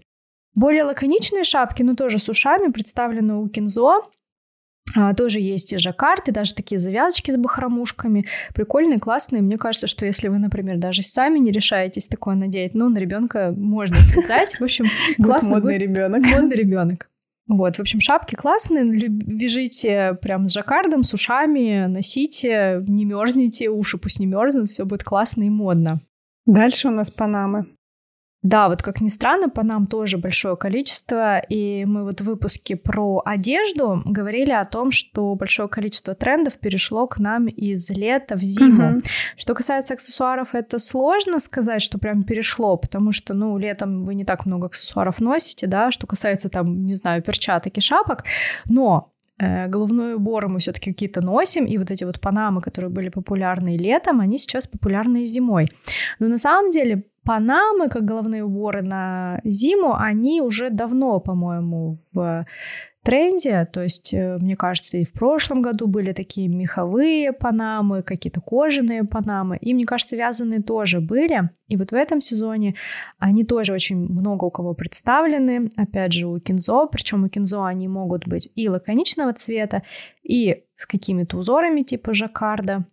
Более 0.54 0.85
лаконичные 0.85 1.45
шапки, 1.45 1.83
но 1.83 1.95
тоже 1.95 2.18
с 2.18 2.28
ушами, 2.28 2.71
представлены 2.73 3.37
у 3.37 3.49
Кинзо. 3.49 4.02
А, 4.97 5.14
тоже 5.14 5.40
есть 5.40 5.73
и 5.73 5.78
жаккард, 5.78 6.28
и 6.28 6.33
даже 6.33 6.54
такие 6.54 6.78
завязочки 6.78 7.30
с 7.30 7.37
бахромушками. 7.37 8.26
Прикольные, 8.54 8.99
классные. 8.99 9.42
Мне 9.42 9.59
кажется, 9.59 9.87
что 9.87 10.07
если 10.07 10.28
вы, 10.28 10.38
например, 10.38 10.78
даже 10.78 11.02
сами 11.02 11.38
не 11.38 11.50
решаетесь 11.50 12.09
такое 12.09 12.35
надеть, 12.35 12.75
ну, 12.75 12.88
на 12.88 12.99
ребенка 12.99 13.54
можно 13.57 13.99
связать. 14.02 14.59
В 14.59 14.64
общем, 14.64 14.87
классный 15.23 15.54
модный 15.54 15.78
ребенок. 15.78 16.25
Модный 16.25 16.57
ребенок. 16.57 17.09
Вот, 17.48 17.76
в 17.76 17.80
общем, 17.80 18.00
шапки 18.00 18.34
классные, 18.34 18.84
вяжите 18.84 20.18
прям 20.20 20.46
с 20.46 20.52
жаккардом, 20.52 21.02
с 21.02 21.14
ушами, 21.14 21.86
носите, 21.86 22.84
не 22.86 23.06
мерзните, 23.06 23.70
уши 23.70 23.96
пусть 23.96 24.20
не 24.20 24.26
мерзнут, 24.26 24.68
все 24.68 24.84
будет 24.84 25.02
классно 25.02 25.44
и 25.44 25.50
модно. 25.50 26.00
Дальше 26.44 26.88
у 26.88 26.90
нас 26.90 27.10
Панамы. 27.10 27.66
Да, 28.42 28.68
вот 28.68 28.83
как 28.83 29.00
ни 29.00 29.09
странно, 29.09 29.49
по 29.49 29.64
нам 29.64 29.88
тоже 29.88 30.16
большое 30.16 30.57
количество, 30.57 31.38
и 31.40 31.85
мы 31.85 32.04
вот 32.04 32.21
в 32.21 32.25
выпуске 32.25 32.76
про 32.76 33.21
одежду 33.25 34.00
говорили 34.04 34.52
о 34.52 34.64
том, 34.64 34.92
что 34.92 35.35
большое 35.35 35.68
количество 35.68 36.14
трендов 36.14 36.54
перешло 36.54 37.09
к 37.09 37.18
нам 37.18 37.49
из 37.49 37.90
лета 37.90 38.37
в 38.37 38.40
зиму. 38.42 38.99
Угу. 38.99 39.02
Что 39.37 39.54
касается 39.54 39.95
аксессуаров, 39.95 40.54
это 40.54 40.78
сложно 40.78 41.40
сказать, 41.40 41.83
что 41.83 41.99
прям 41.99 42.23
перешло, 42.23 42.76
потому 42.76 43.11
что, 43.11 43.35
ну, 43.35 43.59
летом 43.59 44.04
вы 44.04 44.14
не 44.14 44.25
так 44.25 44.47
много 44.47 44.66
аксессуаров 44.66 45.18
носите, 45.18 45.66
да, 45.66 45.90
что 45.90 46.07
касается 46.07 46.49
там, 46.49 46.87
не 46.87 46.95
знаю, 46.95 47.23
перчаток 47.23 47.76
и 47.76 47.80
шапок, 47.80 48.23
но 48.66 49.11
э, 49.38 49.66
головной 49.66 50.14
убор 50.14 50.49
мы 50.49 50.61
все-таки 50.61 50.92
какие-то 50.92 51.23
носим, 51.23 51.64
и 51.64 51.76
вот 51.76 51.90
эти 51.90 52.04
вот 52.04 52.21
панамы, 52.21 52.61
которые 52.61 52.92
были 52.92 53.09
популярны 53.09 53.76
летом, 53.76 54.21
они 54.21 54.38
сейчас 54.38 54.68
популярны 54.68 55.25
и 55.25 55.26
зимой. 55.26 55.73
Но 56.21 56.28
на 56.28 56.38
самом 56.38 56.71
деле 56.71 57.02
Панамы, 57.28 57.90
как 57.90 58.06
головные 58.06 58.42
уборы 58.42 58.80
на 58.80 59.42
зиму, 59.44 59.94
они 59.94 60.40
уже 60.40 60.70
давно, 60.70 61.20
по-моему, 61.20 61.97
в 62.14 62.47
тренде. 63.02 63.68
То 63.70 63.82
есть, 63.82 64.14
э, 64.14 64.38
мне 64.38 64.56
кажется, 64.56 64.97
и 64.97 65.04
в 65.04 65.12
прошлом 65.12 65.61
году 65.61 65.88
были 65.88 66.12
такие 66.12 66.49
меховые 66.49 67.35
панамы, 67.35 68.02
какие-то 68.02 68.40
кожаные 68.40 69.04
панамы. 69.04 69.58
И, 69.58 69.75
мне 69.75 69.85
кажется, 69.85 70.16
вязаные 70.16 70.61
тоже 70.61 71.02
были. 71.02 71.50
И 71.66 71.76
вот 71.76 71.90
в 71.90 71.94
этом 71.94 72.23
сезоне 72.23 72.76
они 73.18 73.44
тоже 73.44 73.75
очень 73.75 73.99
много 73.99 74.47
у 74.47 74.50
кого 74.50 74.73
представлены. 74.73 75.70
Опять 75.76 76.14
же, 76.14 76.28
у 76.28 76.40
кинзо. 76.40 76.87
Причем 76.87 77.25
у 77.25 77.28
кинзо 77.28 77.62
они 77.62 77.88
могут 77.88 78.26
быть 78.26 78.50
и 78.54 78.70
лаконичного 78.70 79.35
цвета, 79.35 79.82
и 80.23 80.64
с 80.76 80.87
какими-то 80.87 81.37
узорами 81.37 81.82
типа 81.82 82.14
жаккарда. 82.14 82.87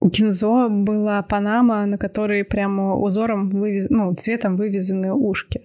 У 0.00 0.08
Кинзо 0.08 0.68
была 0.70 1.22
панама, 1.22 1.84
на 1.86 1.98
которой 1.98 2.44
прямо 2.44 2.96
узором 2.96 3.50
вывез... 3.50 3.90
ну, 3.90 4.14
цветом 4.14 4.56
вывязаны 4.56 5.12
ушки. 5.12 5.62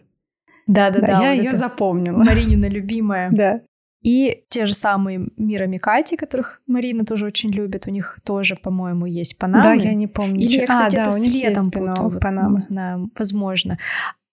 Да-да-да. 0.67 1.21
Я 1.21 1.35
вот 1.35 1.43
ее 1.43 1.51
запомнила. 1.55 2.17
Маринина 2.17 2.67
любимая. 2.67 3.29
Да. 3.31 3.61
И 4.01 4.43
те 4.49 4.67
же 4.67 4.75
самые 4.75 5.27
Мира 5.35 5.65
Микати, 5.65 6.15
которых 6.15 6.61
Марина 6.67 7.05
тоже 7.05 7.25
очень 7.25 7.49
любит, 7.49 7.87
у 7.87 7.89
них 7.89 8.19
тоже, 8.23 8.55
по-моему, 8.55 9.07
есть 9.07 9.39
панамы. 9.39 9.63
Да, 9.63 9.73
я 9.73 9.95
не 9.95 10.07
помню. 10.07 10.41
Или, 10.41 10.57
я, 10.57 10.67
кстати, 10.67 10.95
а, 10.97 11.01
это 11.01 11.11
да, 11.11 11.17
с 11.17 11.27
летом 11.27 11.71
путаю, 11.71 12.19
панамы. 12.19 12.53
не 12.53 12.59
знаю, 12.59 13.09
возможно. 13.17 13.79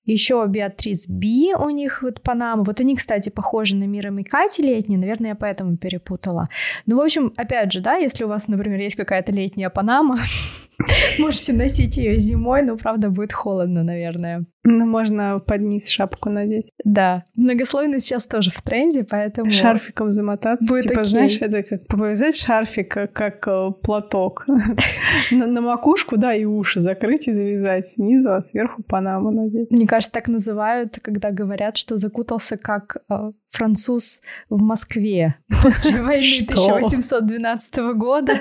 Еще 0.04 0.44
Беатрис 0.48 1.08
Би 1.08 1.54
у 1.54 1.70
них 1.70 2.02
вот 2.02 2.22
Панама. 2.22 2.64
Вот 2.64 2.80
они, 2.80 2.96
кстати, 2.96 3.28
похожи 3.28 3.76
на 3.76 3.84
Мира 3.84 4.10
Микати 4.10 4.60
летние. 4.60 4.98
Наверное, 4.98 5.30
я 5.30 5.36
поэтому 5.36 5.76
перепутала. 5.76 6.48
Ну, 6.86 6.96
в 6.96 7.00
общем, 7.00 7.32
опять 7.36 7.72
же, 7.72 7.80
да, 7.80 7.94
если 7.94 8.24
у 8.24 8.28
вас, 8.28 8.48
например, 8.48 8.80
есть 8.80 8.96
какая-то 8.96 9.30
летняя 9.30 9.70
Панама, 9.70 10.18
Можете 11.18 11.52
носить 11.52 11.96
ее 11.96 12.18
зимой, 12.18 12.62
но 12.62 12.76
правда 12.76 13.10
будет 13.10 13.32
холодно, 13.32 13.82
наверное. 13.82 14.44
Ну, 14.64 14.86
можно 14.86 15.40
под 15.40 15.60
низ 15.60 15.88
шапку 15.88 16.30
надеть. 16.30 16.70
Да. 16.84 17.24
Многослойность 17.34 18.06
сейчас 18.06 18.26
тоже 18.26 18.52
в 18.52 18.62
тренде, 18.62 19.02
поэтому... 19.02 19.50
Шарфиком 19.50 20.12
замотаться. 20.12 20.72
Будет 20.72 20.84
типа, 20.84 21.00
окей. 21.00 21.10
знаешь, 21.10 21.38
это 21.40 21.64
как 21.64 21.86
повязать 21.88 22.36
шарфик, 22.36 22.92
как, 22.92 23.12
как 23.12 23.48
э, 23.48 23.70
платок. 23.82 24.46
на, 25.32 25.46
на 25.46 25.60
макушку, 25.60 26.16
да, 26.16 26.32
и 26.34 26.44
уши 26.44 26.78
закрыть 26.78 27.26
и 27.26 27.32
завязать 27.32 27.88
снизу, 27.88 28.32
а 28.32 28.40
сверху 28.40 28.84
панаму 28.84 29.32
надеть. 29.32 29.70
Мне 29.72 29.86
кажется, 29.86 30.12
так 30.12 30.28
называют, 30.28 30.98
когда 31.02 31.32
говорят, 31.32 31.76
что 31.76 31.96
закутался 31.96 32.56
как 32.56 32.98
э, 33.10 33.32
француз 33.50 34.22
в 34.48 34.62
Москве 34.62 35.36
после 35.62 36.00
войны 36.02 36.44
1812 36.44 37.76
года. 37.96 38.32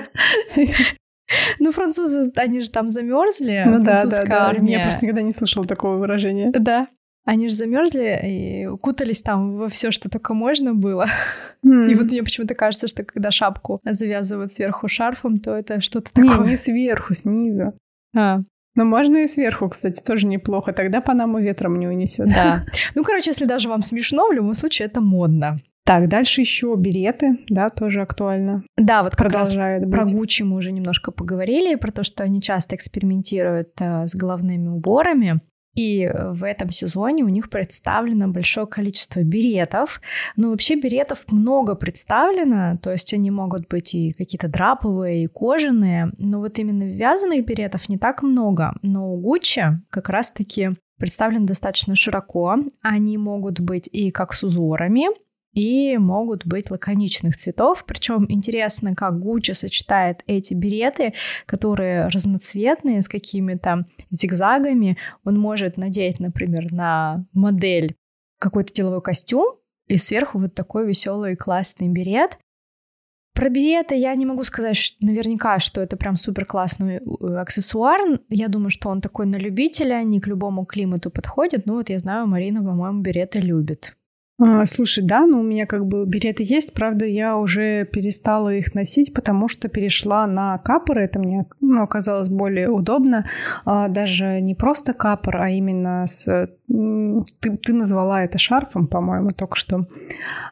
Ну, 1.58 1.72
французы, 1.72 2.32
они 2.36 2.60
же 2.60 2.70
там 2.70 2.88
замерзли. 2.88 3.64
Ну 3.66 3.82
да, 3.82 4.04
да, 4.04 4.22
да. 4.22 4.46
Армия. 4.48 4.78
Я 4.78 4.82
просто 4.82 5.06
никогда 5.06 5.22
не 5.22 5.32
слышала 5.32 5.64
такого 5.64 5.96
выражения. 5.96 6.50
Да. 6.52 6.88
Они 7.24 7.48
же 7.48 7.54
замерзли 7.54 8.20
и 8.24 8.66
укутались 8.66 9.22
там 9.22 9.56
во 9.56 9.68
все, 9.68 9.92
что 9.92 10.08
только 10.08 10.34
можно 10.34 10.74
было. 10.74 11.06
Mm. 11.64 11.86
И 11.92 11.94
вот 11.94 12.06
мне 12.06 12.22
почему-то 12.22 12.54
кажется, 12.54 12.88
что 12.88 13.04
когда 13.04 13.30
шапку 13.30 13.80
завязывают 13.84 14.50
сверху 14.50 14.88
шарфом, 14.88 15.38
то 15.38 15.56
это 15.56 15.80
что-то 15.80 16.12
такое. 16.12 16.38
Не, 16.38 16.50
не 16.50 16.56
сверху, 16.56 17.14
снизу. 17.14 17.74
А. 18.16 18.40
Но 18.74 18.84
можно 18.84 19.18
и 19.18 19.26
сверху, 19.26 19.68
кстати, 19.68 20.02
тоже 20.02 20.26
неплохо. 20.26 20.72
Тогда 20.72 21.00
Панаму 21.00 21.38
ветром 21.38 21.78
не 21.78 21.86
унесет. 21.86 22.28
Да. 22.28 22.64
Ну, 22.94 23.04
короче, 23.04 23.30
если 23.30 23.44
даже 23.44 23.68
вам 23.68 23.82
смешно, 23.82 24.28
в 24.28 24.32
любом 24.32 24.54
случае 24.54 24.86
это 24.86 25.00
модно. 25.00 25.60
Так, 25.84 26.08
дальше 26.08 26.42
еще 26.42 26.74
береты, 26.76 27.38
да, 27.48 27.68
тоже 27.68 28.02
актуально. 28.02 28.62
Да, 28.76 29.02
вот 29.02 29.16
как 29.16 29.28
Продолжает 29.28 29.82
раз 29.82 29.90
быть. 29.90 30.10
про 30.10 30.18
Гуччи 30.18 30.42
мы 30.42 30.56
уже 30.56 30.70
немножко 30.70 31.10
поговорили, 31.10 31.74
про 31.74 31.90
то, 31.90 32.04
что 32.04 32.22
они 32.22 32.40
часто 32.40 32.76
экспериментируют 32.76 33.70
а, 33.80 34.06
с 34.06 34.14
головными 34.14 34.68
уборами. 34.68 35.40
И 35.74 36.08
в 36.14 36.44
этом 36.44 36.70
сезоне 36.70 37.24
у 37.24 37.28
них 37.28 37.48
представлено 37.48 38.28
большое 38.28 38.66
количество 38.66 39.22
беретов. 39.22 40.02
Ну, 40.36 40.50
вообще 40.50 40.78
беретов 40.78 41.24
много 41.30 41.74
представлено, 41.74 42.76
то 42.76 42.92
есть 42.92 43.14
они 43.14 43.30
могут 43.30 43.68
быть 43.68 43.94
и 43.94 44.12
какие-то 44.12 44.48
драповые, 44.48 45.24
и 45.24 45.28
кожаные, 45.28 46.12
но 46.18 46.40
вот 46.40 46.58
именно 46.58 46.84
вязаных 46.84 47.46
беретов 47.46 47.88
не 47.88 47.96
так 47.96 48.22
много. 48.22 48.74
Но 48.82 49.12
у 49.14 49.16
Гуччи 49.16 49.80
как 49.88 50.10
раз-таки 50.10 50.72
представлены 50.98 51.46
достаточно 51.46 51.96
широко. 51.96 52.56
Они 52.82 53.16
могут 53.16 53.58
быть 53.58 53.88
и 53.90 54.10
как 54.10 54.34
с 54.34 54.42
узорами, 54.42 55.06
и 55.52 55.96
могут 55.98 56.46
быть 56.46 56.70
лаконичных 56.70 57.36
цветов. 57.36 57.84
Причем 57.86 58.26
интересно, 58.28 58.94
как 58.94 59.18
Гуччи 59.20 59.52
сочетает 59.52 60.22
эти 60.26 60.54
береты, 60.54 61.14
которые 61.46 62.08
разноцветные, 62.08 63.02
с 63.02 63.08
какими-то 63.08 63.86
зигзагами. 64.10 64.96
Он 65.24 65.38
может 65.38 65.76
надеть, 65.76 66.20
например, 66.20 66.72
на 66.72 67.26
модель 67.32 67.96
какой-то 68.38 68.72
деловой 68.72 69.02
костюм, 69.02 69.56
и 69.88 69.98
сверху 69.98 70.38
вот 70.38 70.54
такой 70.54 70.86
веселый 70.86 71.36
классный 71.36 71.88
берет. 71.88 72.38
Про 73.34 73.48
береты 73.48 73.94
я 73.94 74.14
не 74.14 74.26
могу 74.26 74.44
сказать 74.44 74.76
что, 74.76 74.96
наверняка, 75.04 75.58
что 75.58 75.80
это 75.80 75.96
прям 75.96 76.16
супер 76.16 76.44
классный 76.44 76.96
э, 76.96 77.34
аксессуар. 77.36 78.20
Я 78.28 78.48
думаю, 78.48 78.70
что 78.70 78.90
он 78.90 79.00
такой 79.00 79.26
на 79.26 79.36
любителя, 79.36 80.02
не 80.02 80.20
к 80.20 80.26
любому 80.26 80.66
климату 80.66 81.10
подходит. 81.10 81.64
Ну 81.66 81.74
вот 81.74 81.88
я 81.88 81.98
знаю, 81.98 82.26
Марина, 82.26 82.62
по-моему, 82.62 83.00
береты 83.00 83.40
любит. 83.40 83.96
А, 84.44 84.66
слушай, 84.66 85.04
да, 85.04 85.24
ну 85.24 85.38
у 85.38 85.42
меня 85.44 85.66
как 85.66 85.86
бы 85.86 86.04
береты 86.04 86.42
есть, 86.42 86.72
правда, 86.72 87.06
я 87.06 87.36
уже 87.36 87.84
перестала 87.84 88.52
их 88.52 88.74
носить, 88.74 89.14
потому 89.14 89.46
что 89.46 89.68
перешла 89.68 90.26
на 90.26 90.58
капоры, 90.58 91.04
это 91.04 91.20
мне 91.20 91.46
ну, 91.60 91.80
оказалось 91.80 92.28
более 92.28 92.68
удобно, 92.68 93.28
а, 93.64 93.86
даже 93.86 94.40
не 94.40 94.56
просто 94.56 94.94
капор, 94.94 95.36
а 95.36 95.48
именно 95.48 96.06
с... 96.08 96.48
Ты, 96.66 97.56
ты 97.56 97.72
назвала 97.72 98.24
это 98.24 98.38
шарфом, 98.38 98.88
по-моему, 98.88 99.30
только 99.30 99.54
что. 99.54 99.86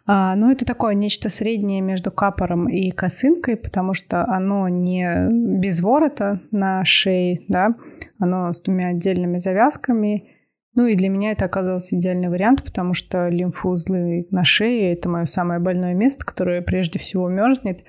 А, 0.07 0.37
но 0.37 0.53
это 0.53 0.65
такое 0.65 0.95
нечто 0.95 1.29
среднее 1.29 1.81
между 1.81 2.13
капором 2.13 2.69
и 2.69 2.93
косынкой, 2.93 3.57
потому 3.57 3.95
что 3.95 4.25
оно 4.25 4.69
не 4.69 5.29
без 5.59 5.81
ворота 5.81 6.41
на 6.53 6.85
шее, 6.85 7.43
да, 7.49 7.75
оно 8.21 8.53
с 8.53 8.61
двумя 8.61 8.89
отдельными 8.89 9.39
завязками, 9.39 10.30
Ну 10.75 10.87
и 10.87 10.95
для 10.95 11.09
меня 11.09 11.33
это 11.33 11.47
оказался 11.47 11.97
идеальный 11.97 12.29
вариант, 12.29 12.63
потому 12.65 12.95
что 12.95 13.29
лимфоузлы 13.29 14.27
на 14.31 14.45
шее– 14.45 14.93
это 14.93 15.09
мое 15.09 15.25
самое 15.25 15.59
больное 15.59 15.95
место, 15.95 16.25
которое 16.25 16.63
прежде 16.63 16.99
всего 16.99 17.29
мерзнет. 17.29 17.85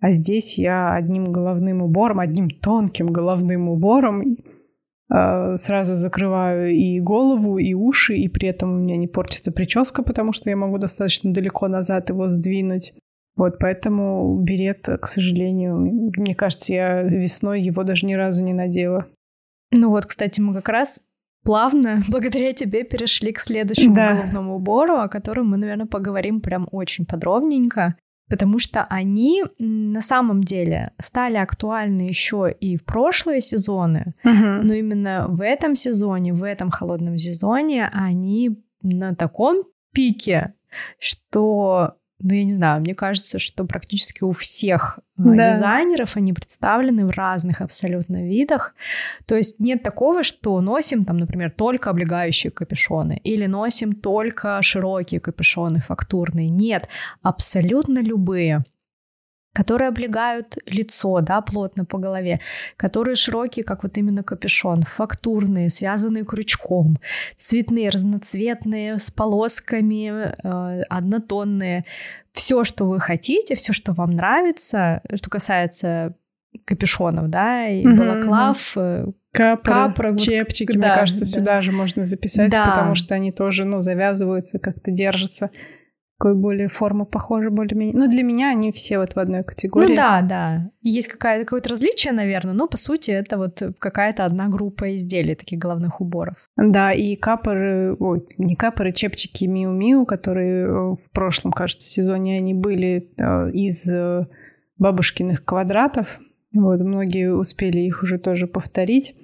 А 0.00 0.10
здесь 0.10 0.58
я 0.58 0.94
одним 0.94 1.32
головным 1.32 1.82
убором, 1.82 2.18
одним 2.18 2.50
тонким 2.50 3.06
головным 3.06 3.68
убором 3.68 4.22
э, 5.10 5.54
сразу 5.54 5.94
закрываю 5.94 6.74
и 6.74 6.98
голову, 6.98 7.58
и 7.58 7.72
уши, 7.72 8.16
и 8.16 8.28
при 8.28 8.48
этом 8.48 8.74
у 8.74 8.78
меня 8.80 8.96
не 8.96 9.06
портится 9.06 9.52
прическа, 9.52 10.02
потому 10.02 10.32
что 10.32 10.50
я 10.50 10.56
могу 10.56 10.78
достаточно 10.78 11.32
далеко 11.32 11.68
назад 11.68 12.08
его 12.10 12.28
сдвинуть. 12.28 12.94
Вот, 13.36 13.58
поэтому 13.58 14.40
берет, 14.42 14.86
к 15.00 15.06
сожалению, 15.06 15.76
мне 16.16 16.34
кажется, 16.34 16.72
я 16.74 17.02
весной 17.02 17.62
его 17.62 17.82
даже 17.84 18.06
ни 18.06 18.14
разу 18.14 18.42
не 18.42 18.52
надела. 18.52 19.06
Ну 19.72 19.90
вот, 19.90 20.06
кстати, 20.06 20.40
мы 20.40 20.54
как 20.54 20.68
раз 20.68 21.00
плавно, 21.44 22.00
благодаря 22.08 22.52
тебе, 22.52 22.84
перешли 22.84 23.32
к 23.32 23.40
следующему 23.40 23.94
да. 23.94 24.14
головному 24.14 24.56
убору, 24.56 24.96
о 24.96 25.08
котором 25.08 25.50
мы, 25.50 25.56
наверное, 25.56 25.86
поговорим 25.86 26.40
прям 26.40 26.68
очень 26.72 27.06
подробненько, 27.06 27.96
потому 28.28 28.58
что 28.58 28.84
они 28.84 29.44
на 29.58 30.00
самом 30.00 30.42
деле 30.42 30.92
стали 31.00 31.36
актуальны 31.36 32.02
еще 32.02 32.54
и 32.58 32.76
в 32.76 32.84
прошлые 32.84 33.40
сезоны, 33.40 34.14
угу. 34.24 34.62
но 34.62 34.74
именно 34.74 35.26
в 35.28 35.42
этом 35.42 35.76
сезоне, 35.76 36.32
в 36.32 36.42
этом 36.42 36.70
холодном 36.70 37.18
сезоне 37.18 37.88
они 37.92 38.58
на 38.82 39.14
таком 39.14 39.64
пике, 39.92 40.54
что 40.98 41.94
ну, 42.24 42.32
я 42.32 42.44
не 42.44 42.50
знаю, 42.52 42.80
мне 42.80 42.94
кажется, 42.94 43.38
что 43.38 43.64
практически 43.64 44.24
у 44.24 44.32
всех 44.32 44.98
э, 45.18 45.22
да. 45.22 45.52
дизайнеров 45.52 46.16
они 46.16 46.32
представлены 46.32 47.04
в 47.04 47.10
разных 47.10 47.60
абсолютно 47.60 48.26
видах. 48.26 48.74
То 49.26 49.34
есть 49.34 49.60
нет 49.60 49.82
такого, 49.82 50.22
что 50.22 50.58
носим 50.62 51.04
там, 51.04 51.18
например, 51.18 51.50
только 51.50 51.90
облегающие 51.90 52.50
капюшоны 52.50 53.20
или 53.24 53.44
носим 53.44 53.94
только 53.94 54.62
широкие 54.62 55.20
капюшоны 55.20 55.80
фактурные. 55.80 56.48
Нет, 56.48 56.88
абсолютно 57.22 57.98
любые 57.98 58.64
которые 59.54 59.88
облегают 59.88 60.58
лицо, 60.66 61.20
да, 61.20 61.40
плотно 61.40 61.84
по 61.84 61.96
голове, 61.96 62.40
которые 62.76 63.14
широкие, 63.14 63.64
как 63.64 63.84
вот 63.84 63.96
именно 63.96 64.24
капюшон, 64.24 64.82
фактурные, 64.82 65.70
связанные 65.70 66.24
крючком, 66.24 66.98
цветные, 67.36 67.88
разноцветные, 67.88 68.98
с 68.98 69.10
полосками, 69.12 70.34
э, 70.42 70.82
однотонные. 70.90 71.84
Все, 72.32 72.64
что 72.64 72.84
вы 72.84 72.98
хотите, 72.98 73.54
все, 73.54 73.72
что 73.72 73.92
вам 73.92 74.10
нравится, 74.10 75.02
что 75.14 75.30
касается 75.30 76.16
капюшонов, 76.64 77.28
да, 77.30 77.68
и 77.68 77.84
mm-hmm. 77.84 77.96
балаклав, 77.96 78.72
э, 78.76 79.06
Капры, 79.34 79.72
капры 79.72 80.16
чепчики, 80.16 80.76
да, 80.76 80.78
мне 80.78 80.94
кажется, 80.94 81.24
да. 81.24 81.30
сюда 81.30 81.60
же 81.60 81.72
можно 81.72 82.04
записать, 82.04 82.50
да. 82.50 82.66
потому 82.66 82.94
что 82.94 83.16
они 83.16 83.32
тоже, 83.32 83.64
ну, 83.64 83.80
завязываются, 83.80 84.60
как-то 84.60 84.92
держатся 84.92 85.50
такой 86.24 86.40
более 86.40 86.68
форма 86.68 87.04
похожа 87.04 87.50
более-менее. 87.50 87.94
Ну, 87.94 88.08
для 88.08 88.22
меня 88.22 88.48
они 88.48 88.72
все 88.72 88.98
вот 88.98 89.12
в 89.14 89.18
одной 89.18 89.44
категории. 89.44 89.88
Ну 89.88 89.94
да, 89.94 90.22
да. 90.22 90.70
Есть 90.80 91.08
какая- 91.08 91.44
какое-то 91.44 91.68
различие, 91.68 92.14
наверное, 92.14 92.54
но 92.54 92.66
по 92.66 92.78
сути 92.78 93.10
это 93.10 93.36
вот 93.36 93.62
какая-то 93.78 94.24
одна 94.24 94.48
группа 94.48 94.96
изделий, 94.96 95.34
таких 95.34 95.58
головных 95.58 96.00
уборов. 96.00 96.36
Да, 96.56 96.92
и 96.92 97.14
капоры, 97.14 97.94
ой, 97.98 98.24
не 98.38 98.56
капоры, 98.56 98.92
чепчики 98.92 99.44
Миу-Миу, 99.44 100.06
которые 100.06 100.64
э, 100.64 100.94
в 100.94 101.10
прошлом, 101.12 101.52
кажется, 101.52 101.86
сезоне 101.86 102.38
они 102.38 102.54
были 102.54 103.12
э, 103.20 103.50
из 103.50 103.86
э, 103.86 104.26
бабушкиных 104.78 105.44
квадратов. 105.44 106.20
Вот, 106.54 106.80
многие 106.80 107.34
успели 107.34 107.80
их 107.80 108.02
уже 108.02 108.18
тоже 108.18 108.46
повторить. 108.46 109.14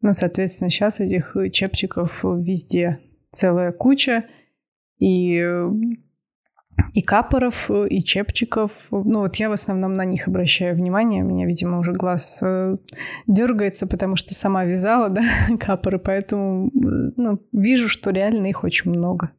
Но, 0.00 0.12
соответственно, 0.14 0.68
сейчас 0.70 0.98
этих 0.98 1.36
чепчиков 1.52 2.24
везде 2.24 2.98
целая 3.30 3.70
куча. 3.70 4.24
И 4.98 5.40
и 6.92 7.02
капоров, 7.02 7.70
и 7.70 8.02
чепчиков. 8.02 8.88
Ну 8.90 9.20
вот 9.20 9.36
я 9.36 9.48
в 9.48 9.52
основном 9.52 9.94
на 9.94 10.04
них 10.04 10.28
обращаю 10.28 10.76
внимание. 10.76 11.24
У 11.24 11.26
меня, 11.26 11.46
видимо, 11.46 11.78
уже 11.78 11.92
глаз 11.92 12.38
э, 12.42 12.76
дергается, 13.26 13.86
потому 13.86 14.16
что 14.16 14.34
сама 14.34 14.64
вязала, 14.64 15.08
да, 15.08 15.22
капоры, 15.60 15.98
поэтому 15.98 16.70
ну, 16.72 17.40
вижу, 17.52 17.88
что 17.88 18.10
реально 18.10 18.46
их 18.46 18.64
очень 18.64 18.90
много. 18.90 19.30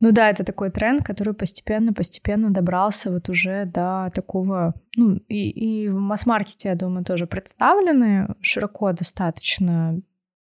Ну 0.00 0.12
да, 0.12 0.28
это 0.28 0.44
такой 0.44 0.70
тренд, 0.70 1.02
который 1.02 1.32
постепенно-постепенно 1.32 2.50
добрался 2.50 3.10
вот 3.10 3.30
уже 3.30 3.64
до 3.64 4.10
такого, 4.14 4.74
ну 4.94 5.16
и, 5.28 5.50
и 5.50 5.88
в 5.88 5.98
масс-маркете, 5.98 6.68
я 6.68 6.74
думаю, 6.74 7.04
тоже 7.04 7.26
представлены 7.26 8.34
широко 8.42 8.92
достаточно 8.92 9.98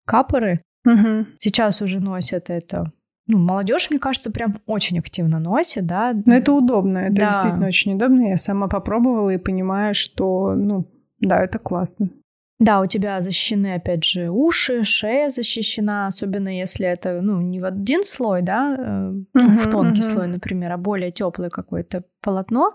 капоры. 0.04 0.62
Угу. 0.84 1.26
Сейчас 1.38 1.80
уже 1.80 2.00
носят 2.00 2.50
это 2.50 2.92
ну, 3.30 3.38
молодежь, 3.38 3.90
мне 3.90 4.00
кажется, 4.00 4.30
прям 4.30 4.56
очень 4.66 4.98
активно 4.98 5.38
носит, 5.38 5.86
да. 5.86 6.12
Но 6.26 6.34
это 6.34 6.52
удобно, 6.52 6.98
это 6.98 7.14
да. 7.14 7.28
действительно 7.28 7.66
очень 7.66 7.94
удобно. 7.94 8.28
Я 8.28 8.36
сама 8.36 8.66
попробовала 8.66 9.30
и 9.30 9.38
понимаю, 9.38 9.94
что, 9.94 10.54
ну, 10.54 10.86
да, 11.20 11.42
это 11.42 11.58
классно. 11.58 12.10
Да, 12.58 12.80
у 12.80 12.86
тебя 12.86 13.20
защищены, 13.22 13.74
опять 13.74 14.04
же, 14.04 14.30
уши, 14.30 14.84
шея 14.84 15.30
защищена, 15.30 16.08
особенно 16.08 16.48
если 16.48 16.86
это, 16.86 17.20
ну, 17.22 17.40
не 17.40 17.60
в 17.60 17.64
один 17.64 18.04
слой, 18.04 18.42
да, 18.42 18.76
uh-huh, 18.76 19.24
в 19.32 19.70
тонкий 19.70 20.00
uh-huh. 20.00 20.12
слой, 20.12 20.26
например, 20.26 20.72
а 20.72 20.76
более 20.76 21.10
теплое 21.10 21.48
какое-то 21.48 22.04
полотно, 22.20 22.74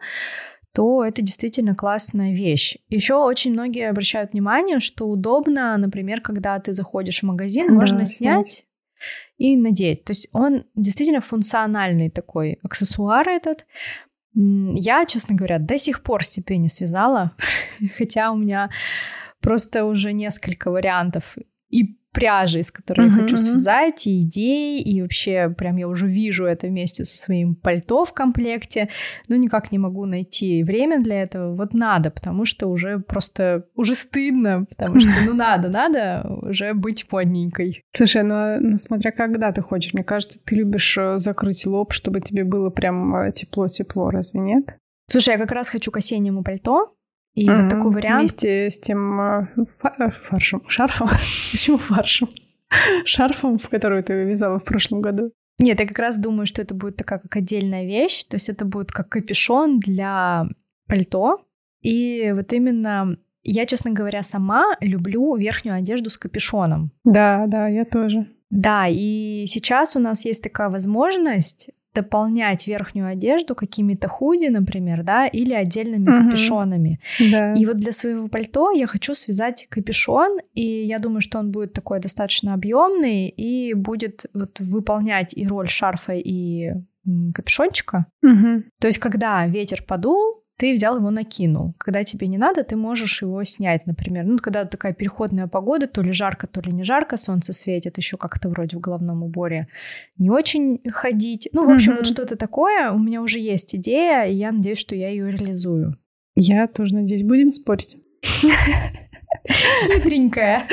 то 0.73 1.05
это 1.05 1.21
действительно 1.21 1.75
классная 1.75 2.33
вещь. 2.33 2.77
Еще 2.89 3.13
очень 3.13 3.53
многие 3.53 3.87
обращают 3.87 4.33
внимание, 4.33 4.79
что 4.79 5.07
удобно, 5.07 5.77
например, 5.77 6.19
когда 6.19 6.57
ты 6.59 6.73
заходишь 6.73 7.19
в 7.19 7.23
магазин, 7.23 7.67
да, 7.67 7.73
можно 7.75 8.05
снять, 8.05 8.47
снять 8.47 8.64
и 9.37 9.57
надеть. 9.57 10.05
То 10.05 10.11
есть 10.11 10.29
он 10.33 10.65
действительно 10.75 11.21
функциональный 11.21 12.09
такой 12.09 12.59
аксессуар 12.63 13.27
этот. 13.27 13.65
Я, 14.33 15.05
честно 15.05 15.35
говоря, 15.35 15.59
до 15.59 15.77
сих 15.77 16.03
пор 16.03 16.25
себе 16.25 16.57
не 16.57 16.67
связала, 16.67 17.35
хотя 17.97 18.31
у 18.31 18.37
меня 18.37 18.69
просто 19.39 19.85
уже 19.85 20.13
несколько 20.13 20.71
вариантов 20.71 21.37
и 21.69 21.97
пряжи, 22.15 22.59
из 22.59 22.71
которой 22.71 23.07
uh-huh, 23.07 23.15
я 23.15 23.21
хочу 23.23 23.37
связать, 23.37 24.07
и 24.07 24.23
идеи, 24.23 24.81
и 24.81 25.01
вообще 25.01 25.53
прям 25.55 25.75
я 25.75 25.87
уже 25.87 26.07
вижу 26.07 26.45
это 26.45 26.67
вместе 26.67 27.03
со 27.05 27.17
своим 27.17 27.55
пальто 27.55 28.05
в 28.05 28.13
комплекте, 28.13 28.89
но 29.27 29.35
никак 29.35 29.71
не 29.71 29.77
могу 29.77 30.05
найти 30.05 30.63
время 30.63 31.01
для 31.01 31.21
этого. 31.21 31.55
Вот 31.55 31.73
надо, 31.73 32.09
потому 32.09 32.45
что 32.45 32.67
уже 32.67 32.99
просто, 32.99 33.65
уже 33.75 33.93
стыдно, 33.93 34.65
потому 34.69 34.99
что 34.99 35.09
ну 35.25 35.33
надо, 35.33 35.69
надо 35.69 36.25
уже 36.41 36.73
быть 36.73 37.05
модненькой. 37.11 37.83
Слушай, 37.95 38.23
ну, 38.23 38.59
ну 38.61 38.77
смотря 38.77 39.11
когда 39.11 39.51
ты 39.51 39.61
хочешь, 39.61 39.93
мне 39.93 40.03
кажется, 40.03 40.39
ты 40.43 40.55
любишь 40.55 40.97
э, 40.97 41.19
закрыть 41.19 41.65
лоб, 41.65 41.91
чтобы 41.91 42.21
тебе 42.21 42.45
было 42.45 42.69
прям 42.69 43.15
э, 43.15 43.31
тепло-тепло, 43.33 44.09
разве 44.09 44.39
нет? 44.39 44.75
Слушай, 45.07 45.33
я 45.33 45.37
как 45.37 45.51
раз 45.51 45.69
хочу 45.69 45.91
к 45.91 45.97
осеннему 45.97 46.43
пальто, 46.43 46.94
и 47.35 47.47
mm-hmm. 47.47 47.61
вот 47.61 47.69
такой 47.69 47.91
вариант. 47.91 48.21
Вместе 48.21 48.69
с 48.69 48.79
тем 48.79 49.19
э, 49.19 49.47
э, 49.57 50.09
фаршем, 50.23 50.63
шарфом. 50.67 51.09
Почему 51.51 51.77
фаршем? 51.77 52.29
Шарфом, 53.03 53.59
в 53.59 53.69
который 53.69 54.03
ты 54.03 54.13
вязала 54.23 54.57
в 54.59 54.63
прошлом 54.63 55.01
году. 55.01 55.31
Нет, 55.59 55.79
я 55.79 55.87
как 55.87 55.99
раз 55.99 56.17
думаю, 56.17 56.45
что 56.45 56.61
это 56.61 56.73
будет 56.73 56.97
такая 56.97 57.19
как 57.19 57.35
отдельная 57.35 57.85
вещь. 57.85 58.23
То 58.23 58.35
есть 58.35 58.49
это 58.49 58.65
будет 58.65 58.91
как 58.91 59.09
капюшон 59.09 59.79
для 59.79 60.45
пальто. 60.87 61.41
И 61.81 62.31
вот 62.33 62.51
именно 62.53 63.17
я, 63.43 63.65
честно 63.65 63.91
говоря, 63.91 64.23
сама 64.23 64.75
люблю 64.81 65.35
верхнюю 65.35 65.77
одежду 65.77 66.09
с 66.09 66.17
капюшоном. 66.17 66.91
Да, 67.03 67.45
да, 67.47 67.67
я 67.67 67.85
тоже. 67.85 68.27
Да, 68.49 68.87
и 68.87 69.45
сейчас 69.47 69.95
у 69.95 69.99
нас 69.99 70.25
есть 70.25 70.41
такая 70.41 70.69
возможность 70.69 71.69
дополнять 71.95 72.67
верхнюю 72.67 73.07
одежду 73.07 73.55
какими-то 73.55 74.07
худи, 74.07 74.47
например, 74.47 75.03
да, 75.03 75.25
или 75.25 75.53
отдельными 75.53 76.09
угу. 76.09 76.25
капюшонами. 76.25 76.99
Да. 77.19 77.53
И 77.53 77.65
вот 77.65 77.77
для 77.77 77.91
своего 77.91 78.27
пальто 78.27 78.71
я 78.71 78.85
хочу 78.85 79.15
связать 79.15 79.65
капюшон, 79.69 80.39
и 80.53 80.85
я 80.85 80.99
думаю, 80.99 81.21
что 81.21 81.39
он 81.39 81.51
будет 81.51 81.73
такой 81.73 81.99
достаточно 81.99 82.53
объемный 82.53 83.27
и 83.29 83.73
будет 83.73 84.25
вот 84.33 84.59
выполнять 84.59 85.33
и 85.35 85.47
роль 85.47 85.69
шарфа, 85.69 86.13
и 86.13 86.71
капюшончика. 87.33 88.05
Угу. 88.23 88.63
То 88.79 88.87
есть, 88.87 88.99
когда 88.99 89.45
ветер 89.47 89.83
подул, 89.83 90.44
ты 90.57 90.73
взял 90.73 90.97
его 90.97 91.11
накинул. 91.11 91.73
Когда 91.77 92.03
тебе 92.03 92.27
не 92.27 92.37
надо, 92.37 92.63
ты 92.63 92.75
можешь 92.75 93.21
его 93.21 93.43
снять, 93.43 93.85
например. 93.85 94.25
Ну, 94.25 94.37
когда 94.37 94.65
такая 94.65 94.93
переходная 94.93 95.47
погода, 95.47 95.87
то 95.87 96.01
ли 96.01 96.11
жарко, 96.13 96.47
то 96.47 96.61
ли 96.61 96.71
не 96.71 96.83
жарко, 96.83 97.17
солнце 97.17 97.51
светит, 97.53 97.97
еще 97.97 98.17
как-то 98.17 98.49
вроде 98.49 98.77
в 98.77 98.79
головном 98.79 99.23
уборе 99.23 99.67
не 100.17 100.29
очень 100.29 100.79
ходить. 100.89 101.49
Ну, 101.51 101.65
в 101.65 101.69
общем, 101.69 101.93
mm-hmm. 101.93 101.97
вот 101.97 102.07
что-то 102.07 102.35
такое. 102.37 102.91
У 102.91 102.99
меня 102.99 103.21
уже 103.21 103.39
есть 103.39 103.75
идея, 103.75 104.23
и 104.23 104.35
я 104.35 104.51
надеюсь, 104.51 104.77
что 104.77 104.95
я 104.95 105.09
ее 105.09 105.29
реализую. 105.29 105.97
Я 106.35 106.67
тоже 106.67 106.95
надеюсь. 106.95 107.23
Будем 107.23 107.51
спорить? 107.51 107.97
Хитренькая. 109.87 110.67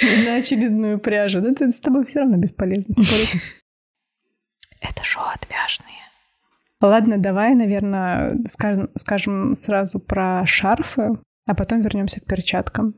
На 0.00 0.36
очередную 0.36 0.98
пряжу. 0.98 1.40
Да 1.40 1.50
это 1.50 1.70
с 1.70 1.80
тобой 1.80 2.04
все 2.06 2.20
равно 2.20 2.36
бесполезно 2.36 2.94
спорить. 2.94 3.32
Это 4.80 5.04
шоу 5.04 5.22
отвяжные. 5.32 6.11
Ладно, 6.82 7.16
давай, 7.18 7.54
наверное, 7.54 8.28
скажем, 8.46 8.90
скажем 8.96 9.56
сразу 9.56 10.00
про 10.00 10.44
шарфы, 10.44 11.12
а 11.46 11.54
потом 11.54 11.80
вернемся 11.80 12.20
к 12.20 12.26
перчаткам. 12.26 12.96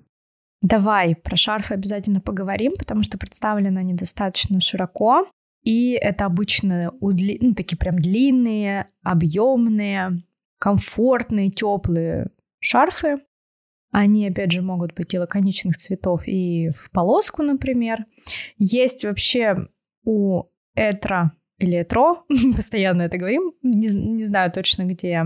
Давай 0.63 1.15
про 1.15 1.37
шарфы 1.37 1.75
обязательно 1.75 2.23
поговорим, 2.23 2.73
потому 2.79 3.03
что 3.03 3.19
представлены 3.19 3.79
они 3.79 3.93
достаточно 3.93 4.59
широко. 4.61 5.29
И 5.63 5.93
это 5.93 6.25
обычно 6.25 6.95
удли... 7.01 7.39
ну, 7.43 7.55
такие 7.55 7.77
прям 7.77 7.99
длинные, 7.99 8.89
объемные, 9.03 10.23
комфортные, 10.59 11.51
теплые 11.51 12.31
шарфы. 12.61 13.19
Они, 13.93 14.27
опять 14.27 14.51
же, 14.51 14.63
могут 14.63 14.95
быть 14.95 15.13
и 15.13 15.19
лаконичных 15.19 15.77
цветов, 15.77 16.27
и 16.27 16.71
в 16.71 16.91
полоску, 16.91 17.43
например. 17.43 18.07
Есть 18.57 19.05
вообще 19.05 19.69
у 20.05 20.45
Этра 20.75 21.33
или 21.59 21.79
Этро, 21.79 22.25
постоянно 22.57 23.03
это 23.03 23.19
говорим, 23.19 23.53
не, 23.63 23.89
не 23.89 24.25
знаю 24.25 24.51
точно, 24.53 24.85
где. 24.85 25.25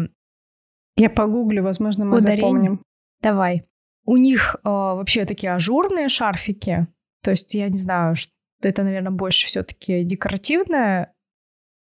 Я 0.97 1.11
погуглю, 1.11 1.63
возможно, 1.63 2.05
мы 2.05 2.17
Ударение. 2.17 2.41
запомним. 2.41 2.83
Давай. 3.23 3.65
У 4.05 4.17
них 4.17 4.57
э, 4.57 4.69
вообще 4.69 5.25
такие 5.25 5.53
ажурные 5.53 6.09
шарфики. 6.09 6.87
То 7.23 7.33
есть 7.33 7.55
я 7.55 7.69
не 7.69 7.77
знаю, 7.77 8.15
что 8.15 8.33
это, 8.63 8.83
наверное, 8.83 9.13
больше 9.13 9.47
все-таки 9.47 10.03
декоративная 10.03 11.13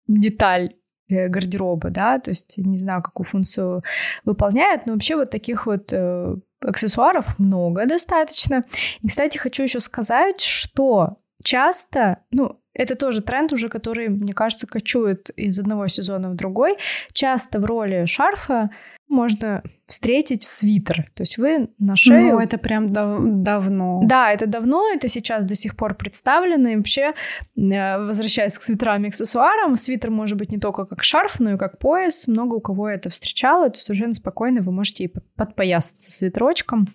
деталь 0.07 0.75
э, 1.09 1.29
гардероба, 1.29 1.91
да, 1.91 2.19
то 2.19 2.31
есть 2.31 2.57
не 2.59 2.79
знаю, 2.79 3.03
какую 3.03 3.27
функцию 3.27 3.83
выполняет, 4.25 4.87
но 4.87 4.95
вообще 4.95 5.17
вот 5.17 5.31
таких 5.31 5.67
вот 5.67 5.93
э, 5.93 6.37
аксессуаров 6.61 7.39
много 7.39 7.87
достаточно. 7.87 8.65
И, 9.03 9.09
кстати, 9.09 9.37
хочу 9.37 9.63
еще 9.63 9.81
сказать, 9.81 10.41
что 10.41 11.19
часто, 11.43 12.19
ну, 12.31 12.61
это 12.75 12.97
тоже 12.97 13.23
тренд 13.23 13.53
уже, 13.53 13.69
который, 13.69 14.09
мне 14.09 14.33
кажется, 14.33 14.67
кочует 14.67 15.31
из 15.31 15.59
одного 15.59 15.89
сезона 15.89 16.31
в 16.31 16.35
другой. 16.35 16.77
Часто 17.13 17.61
в 17.61 17.65
роли 17.65 18.05
шарфа 18.07 18.71
можно 19.09 19.63
встретить 19.87 20.43
свитер. 20.43 21.11
То 21.15 21.23
есть 21.23 21.39
вы 21.39 21.69
на 21.79 21.95
шею... 21.95 22.35
Ну, 22.35 22.41
это 22.41 22.59
прям 22.59 22.93
дав- 22.93 23.23
давно. 23.23 24.01
Да, 24.05 24.33
это 24.33 24.47
давно, 24.47 24.91
это 24.93 25.09
сейчас 25.09 25.45
до 25.45 25.55
сих 25.55 25.77
пор 25.77 25.95
представлено. 25.95 26.71
И 26.71 26.77
вообще, 26.77 27.13
э, 27.57 27.99
возвращаясь 27.99 28.59
к 28.59 28.63
свитерам 28.63 29.05
и 29.05 29.09
аксессуарам, 29.09 29.77
свитер 29.77 30.11
может 30.11 30.39
быть 30.39 30.51
не 30.51 30.59
только 30.59 30.87
как 30.87 31.05
шарф, 31.05 31.39
но 31.39 31.53
и 31.53 31.59
как 31.59 31.79
пояс. 31.79 32.27
Много 32.27 32.55
у 32.55 32.61
кого 32.61 32.89
это 32.89 33.11
встречало, 33.11 33.71
то 33.71 33.81
совершенно 33.81 34.15
спокойно 34.15 34.63
вы 34.63 34.73
можете 34.73 35.05
и 35.05 35.13
подпоясаться 35.37 36.11
свитерочком. 36.11 36.87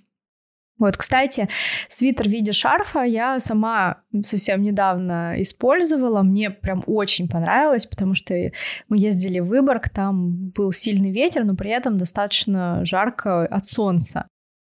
Вот, 0.79 0.95
кстати, 0.95 1.49
свитер 1.89 2.27
в 2.27 2.31
виде 2.31 2.53
шарфа 2.53 3.03
я 3.03 3.39
сама 3.41 4.01
совсем 4.23 4.61
недавно 4.61 5.33
использовала. 5.37 6.23
Мне 6.23 6.49
прям 6.49 6.83
очень 6.87 7.27
понравилось, 7.27 7.85
потому 7.85 8.15
что 8.15 8.33
мы 8.87 8.97
ездили 8.97 9.39
в 9.39 9.47
Выборг, 9.47 9.89
там 9.89 10.49
был 10.51 10.71
сильный 10.71 11.11
ветер, 11.11 11.43
но 11.43 11.55
при 11.55 11.69
этом 11.69 11.97
достаточно 11.97 12.85
жарко 12.85 13.45
от 13.45 13.65
солнца. 13.65 14.27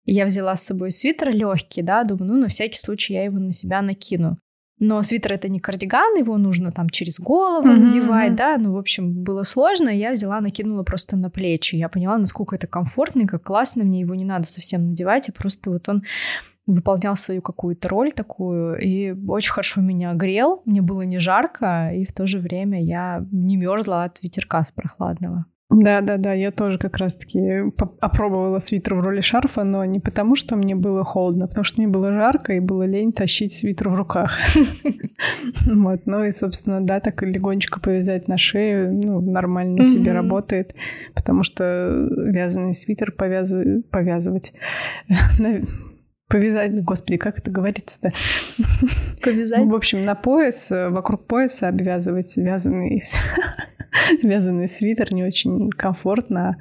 И 0.04 0.12
я 0.12 0.24
взяла 0.26 0.56
с 0.56 0.64
собой 0.64 0.90
свитер 0.90 1.30
легкий, 1.30 1.82
да, 1.82 2.02
думаю, 2.02 2.32
ну, 2.32 2.40
на 2.40 2.48
всякий 2.48 2.78
случай 2.78 3.14
я 3.14 3.24
его 3.24 3.38
на 3.38 3.52
себя 3.52 3.80
накину. 3.80 4.38
Но 4.84 5.00
свитер 5.02 5.34
это 5.34 5.48
не 5.48 5.60
кардиган, 5.60 6.16
его 6.16 6.36
нужно 6.38 6.72
там 6.72 6.90
через 6.90 7.20
голову 7.20 7.68
mm-hmm. 7.68 7.76
надевать, 7.76 8.34
да, 8.34 8.56
ну, 8.58 8.72
в 8.72 8.78
общем, 8.78 9.12
было 9.12 9.44
сложно, 9.44 9.88
я 9.88 10.10
взяла, 10.10 10.40
накинула 10.40 10.82
просто 10.82 11.16
на 11.16 11.30
плечи. 11.30 11.76
Я 11.76 11.88
поняла, 11.88 12.18
насколько 12.18 12.56
это 12.56 12.66
комфортно 12.66 13.28
как 13.28 13.44
классно, 13.44 13.84
мне 13.84 14.00
его 14.00 14.16
не 14.16 14.24
надо 14.24 14.48
совсем 14.48 14.88
надевать, 14.88 15.28
а 15.28 15.32
просто 15.32 15.70
вот 15.70 15.88
он 15.88 16.02
выполнял 16.66 17.16
свою 17.16 17.42
какую-то 17.42 17.88
роль 17.88 18.10
такую, 18.10 18.76
и 18.80 19.12
очень 19.28 19.52
хорошо 19.52 19.80
меня 19.80 20.14
грел, 20.14 20.62
мне 20.64 20.82
было 20.82 21.02
не 21.02 21.20
жарко, 21.20 21.92
и 21.94 22.04
в 22.04 22.12
то 22.12 22.26
же 22.26 22.40
время 22.40 22.82
я 22.82 23.24
не 23.30 23.56
мерзла 23.56 24.02
от 24.02 24.20
ветерка 24.20 24.66
прохладного. 24.74 25.46
Да, 25.72 26.00
да, 26.02 26.18
да, 26.18 26.32
я 26.32 26.50
тоже 26.50 26.78
как 26.78 26.96
раз-таки 26.98 27.62
опробовала 28.00 28.58
свитер 28.58 28.94
в 28.94 29.00
роли 29.00 29.20
шарфа, 29.20 29.64
но 29.64 29.84
не 29.84 30.00
потому, 30.00 30.36
что 30.36 30.56
мне 30.56 30.74
было 30.74 31.04
холодно, 31.04 31.46
а 31.46 31.48
потому 31.48 31.64
что 31.64 31.80
мне 31.80 31.88
было 31.88 32.12
жарко 32.12 32.52
и 32.52 32.60
было 32.60 32.82
лень 32.84 33.12
тащить 33.12 33.54
свитер 33.54 33.88
в 33.88 33.94
руках. 33.94 34.38
Вот, 35.64 36.02
ну 36.06 36.24
и, 36.24 36.32
собственно, 36.32 36.80
да, 36.80 37.00
так 37.00 37.22
легонечко 37.22 37.80
повязать 37.80 38.28
на 38.28 38.36
шею, 38.36 38.92
ну, 38.92 39.20
нормально 39.20 39.84
себе 39.84 40.12
работает, 40.12 40.74
потому 41.14 41.42
что 41.42 42.08
вязаный 42.10 42.74
свитер 42.74 43.12
повязывать 43.12 44.52
повязать, 46.32 46.82
господи, 46.82 47.18
как 47.18 47.38
это 47.38 47.50
говорится-то? 47.50 48.10
Повязать? 49.22 49.66
В 49.66 49.76
общем, 49.76 50.04
на 50.04 50.14
пояс, 50.14 50.70
вокруг 50.70 51.26
пояса 51.26 51.68
обвязывать 51.68 52.36
вязаный 52.38 53.02
вязаный 54.22 54.68
свитер 54.68 55.12
не 55.12 55.24
очень 55.24 55.70
комфортно, 55.70 56.56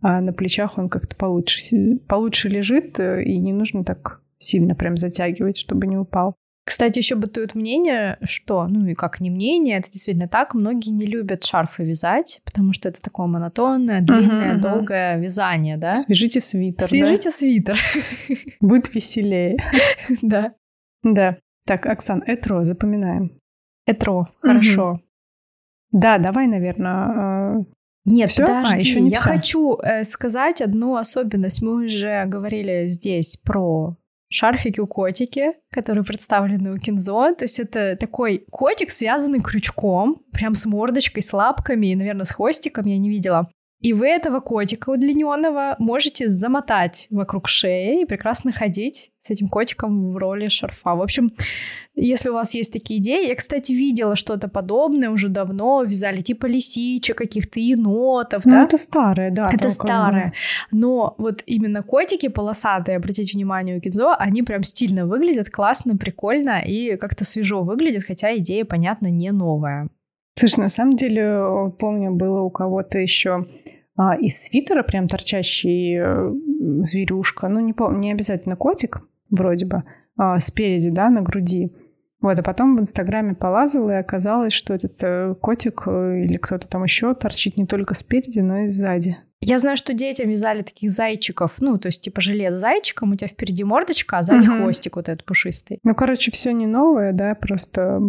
а 0.00 0.20
на 0.20 0.32
плечах 0.32 0.78
он 0.78 0.88
как-то 0.88 1.16
получше, 1.16 1.98
получше 2.08 2.48
лежит, 2.48 2.98
э, 2.98 3.22
и 3.24 3.38
не 3.38 3.52
нужно 3.52 3.84
так 3.84 4.20
сильно 4.38 4.74
прям 4.74 4.96
затягивать, 4.96 5.56
чтобы 5.56 5.86
не 5.86 5.96
упал. 5.96 6.34
Кстати, 6.66 6.98
еще 6.98 7.14
бытует 7.14 7.54
мнение, 7.54 8.16
что, 8.22 8.66
ну 8.66 8.86
и 8.86 8.94
как 8.94 9.20
не 9.20 9.30
мнение, 9.30 9.76
это 9.76 9.90
действительно 9.90 10.28
так, 10.28 10.54
многие 10.54 10.90
не 10.90 11.04
любят 11.04 11.44
шарфы 11.44 11.84
вязать, 11.84 12.40
потому 12.44 12.72
что 12.72 12.88
это 12.88 13.02
такое 13.02 13.26
монотонное, 13.26 14.00
длинное, 14.00 14.56
uh-huh, 14.56 14.60
долгое 14.60 15.18
вязание, 15.18 15.76
да? 15.76 15.94
Свяжите 15.94 16.40
свитер. 16.40 16.86
Свяжите 16.86 17.28
да? 17.28 17.36
свитер. 17.36 17.78
Будет 18.60 18.94
веселее. 18.94 19.58
Да. 20.22 20.54
Да. 21.02 21.36
Так, 21.66 21.84
Оксан, 21.86 22.22
Этро, 22.26 22.64
запоминаем. 22.64 23.38
Этро, 23.86 24.28
хорошо. 24.40 25.00
Да, 25.94 26.18
давай, 26.18 26.48
наверное. 26.48 27.60
Э, 27.60 27.64
Нет, 28.04 28.28
Всё? 28.28 28.44
подожди, 28.44 28.74
а, 28.74 28.76
еще 28.78 29.00
не 29.00 29.10
я 29.10 29.20
все. 29.20 29.28
хочу 29.28 29.78
э, 29.78 30.02
сказать 30.02 30.60
одну 30.60 30.96
особенность. 30.96 31.62
Мы 31.62 31.86
уже 31.86 32.24
говорили 32.26 32.88
здесь 32.88 33.36
про 33.36 33.96
шарфики 34.28 34.80
у 34.80 34.88
котики, 34.88 35.52
которые 35.70 36.04
представлены 36.04 36.72
у 36.72 36.78
Кинзо. 36.78 37.32
То 37.38 37.44
есть 37.44 37.60
это 37.60 37.96
такой 37.96 38.44
котик, 38.50 38.90
связанный 38.90 39.40
крючком, 39.40 40.20
прям 40.32 40.56
с 40.56 40.66
мордочкой, 40.66 41.22
с 41.22 41.32
лапками 41.32 41.86
и, 41.86 41.94
наверное, 41.94 42.24
с 42.24 42.32
хвостиком 42.32 42.86
я 42.86 42.98
не 42.98 43.08
видела. 43.08 43.48
И 43.84 43.92
вы 43.92 44.06
этого 44.08 44.40
котика 44.40 44.88
удлиненного 44.88 45.76
можете 45.78 46.30
замотать 46.30 47.06
вокруг 47.10 47.48
шеи 47.48 48.00
и 48.00 48.06
прекрасно 48.06 48.50
ходить 48.50 49.10
с 49.20 49.28
этим 49.28 49.48
котиком 49.48 50.10
в 50.10 50.16
роли 50.16 50.48
шарфа. 50.48 50.94
В 50.94 51.02
общем, 51.02 51.32
если 51.94 52.30
у 52.30 52.32
вас 52.32 52.54
есть 52.54 52.72
такие 52.72 52.98
идеи, 53.00 53.28
я, 53.28 53.34
кстати, 53.34 53.72
видела 53.72 54.16
что-то 54.16 54.48
подобное 54.48 55.10
уже 55.10 55.28
давно, 55.28 55.82
вязали 55.82 56.22
типа 56.22 56.46
лисичек, 56.46 57.18
каких-то 57.18 57.60
енотов, 57.60 58.46
ну, 58.46 58.52
да? 58.52 58.64
это 58.64 58.78
старое, 58.78 59.30
да. 59.30 59.50
Это 59.52 59.68
старое. 59.68 60.32
Но 60.70 61.14
вот 61.18 61.42
именно 61.44 61.82
котики 61.82 62.28
полосатые, 62.28 62.96
обратите 62.96 63.36
внимание, 63.36 63.76
у 63.76 63.80
Кидзо, 63.82 64.14
они 64.14 64.42
прям 64.42 64.62
стильно 64.62 65.04
выглядят, 65.04 65.50
классно, 65.50 65.98
прикольно 65.98 66.62
и 66.64 66.96
как-то 66.96 67.26
свежо 67.26 67.62
выглядят, 67.62 68.04
хотя 68.04 68.34
идея, 68.38 68.64
понятно, 68.64 69.08
не 69.08 69.30
новая. 69.30 69.90
Слушай, 70.36 70.60
на 70.60 70.68
самом 70.68 70.96
деле, 70.96 71.72
помню, 71.78 72.12
было 72.12 72.40
у 72.40 72.50
кого-то 72.50 72.98
еще 72.98 73.44
а, 73.96 74.16
из 74.16 74.42
свитера 74.42 74.82
прям 74.82 75.06
торчащий 75.06 75.96
э, 75.96 76.32
зверюшка. 76.80 77.48
Ну, 77.48 77.60
не, 77.60 77.72
помню, 77.72 77.98
не 77.98 78.12
обязательно 78.12 78.56
котик, 78.56 79.00
вроде 79.30 79.66
бы, 79.66 79.84
а, 80.16 80.38
спереди, 80.40 80.90
да, 80.90 81.10
на 81.10 81.22
груди. 81.22 81.72
Вот, 82.20 82.38
а 82.38 82.42
потом 82.42 82.76
в 82.76 82.80
Инстаграме 82.80 83.34
полазала, 83.34 83.90
и 83.90 84.00
оказалось, 84.00 84.54
что 84.54 84.74
этот 84.74 84.96
э, 85.02 85.34
котик 85.40 85.82
э, 85.86 86.24
или 86.24 86.38
кто-то 86.38 86.66
там 86.66 86.82
еще 86.82 87.14
торчит 87.14 87.56
не 87.58 87.66
только 87.66 87.94
спереди, 87.94 88.40
но 88.40 88.60
и 88.60 88.66
сзади. 88.66 89.18
Я 89.40 89.58
знаю, 89.58 89.76
что 89.76 89.92
детям 89.92 90.30
вязали 90.30 90.62
таких 90.62 90.90
зайчиков, 90.90 91.56
ну, 91.58 91.78
то 91.78 91.88
есть 91.88 92.02
типа 92.02 92.22
жилет 92.22 92.54
с 92.54 92.60
зайчиком, 92.60 93.12
у 93.12 93.16
тебя 93.16 93.28
впереди 93.28 93.62
мордочка, 93.62 94.18
а 94.18 94.24
сзади 94.24 94.48
угу. 94.48 94.62
хвостик 94.62 94.96
вот 94.96 95.10
этот 95.10 95.24
пушистый. 95.26 95.80
Ну, 95.84 95.94
короче, 95.94 96.30
все 96.30 96.52
не 96.52 96.66
новое, 96.66 97.12
да, 97.12 97.34
просто 97.34 98.00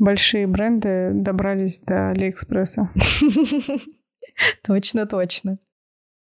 большие 0.00 0.46
бренды 0.46 1.12
добрались 1.14 1.78
до 1.78 2.10
Алиэкспресса. 2.10 2.90
Точно, 4.66 5.06
точно. 5.06 5.58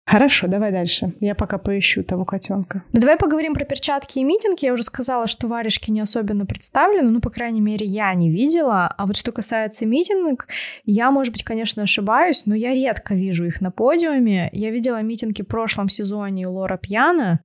Хорошо, 0.06 0.48
давай 0.48 0.72
дальше. 0.72 1.14
Я 1.20 1.36
пока 1.36 1.60
поищу 1.60 2.04
того 2.04 2.26
котенка. 2.26 2.84
Ну, 2.92 3.00
давай 3.00 3.16
поговорим 3.18 3.54
про 3.54 3.64
перчатки 3.64 4.18
и 4.18 4.24
митинги. 4.24 4.66
Я 4.66 4.74
уже 4.74 4.82
сказала, 4.82 5.28
что 5.28 5.48
варежки 5.48 5.92
не 5.92 6.02
особенно 6.02 6.48
представлены, 6.48 7.12
ну, 7.12 7.22
по 7.22 7.30
крайней 7.30 7.62
мере, 7.62 7.86
я 7.86 8.12
не 8.16 8.32
видела. 8.32 8.88
А 8.88 9.06
вот 9.06 9.16
что 9.16 9.32
касается 9.32 9.86
митинг, 9.86 10.48
я, 10.84 11.12
может 11.12 11.32
быть, 11.32 11.44
конечно, 11.44 11.84
ошибаюсь, 11.84 12.48
но 12.48 12.56
я 12.56 12.74
редко 12.74 13.14
вижу 13.14 13.46
их 13.46 13.62
на 13.62 13.70
подиуме. 13.70 14.50
Я 14.52 14.72
видела 14.72 15.02
митинги 15.04 15.44
в 15.44 15.48
прошлом 15.48 15.88
сезоне 15.88 16.48
у 16.48 16.54
Лора 16.54 16.78
Пьяна, 16.78 17.42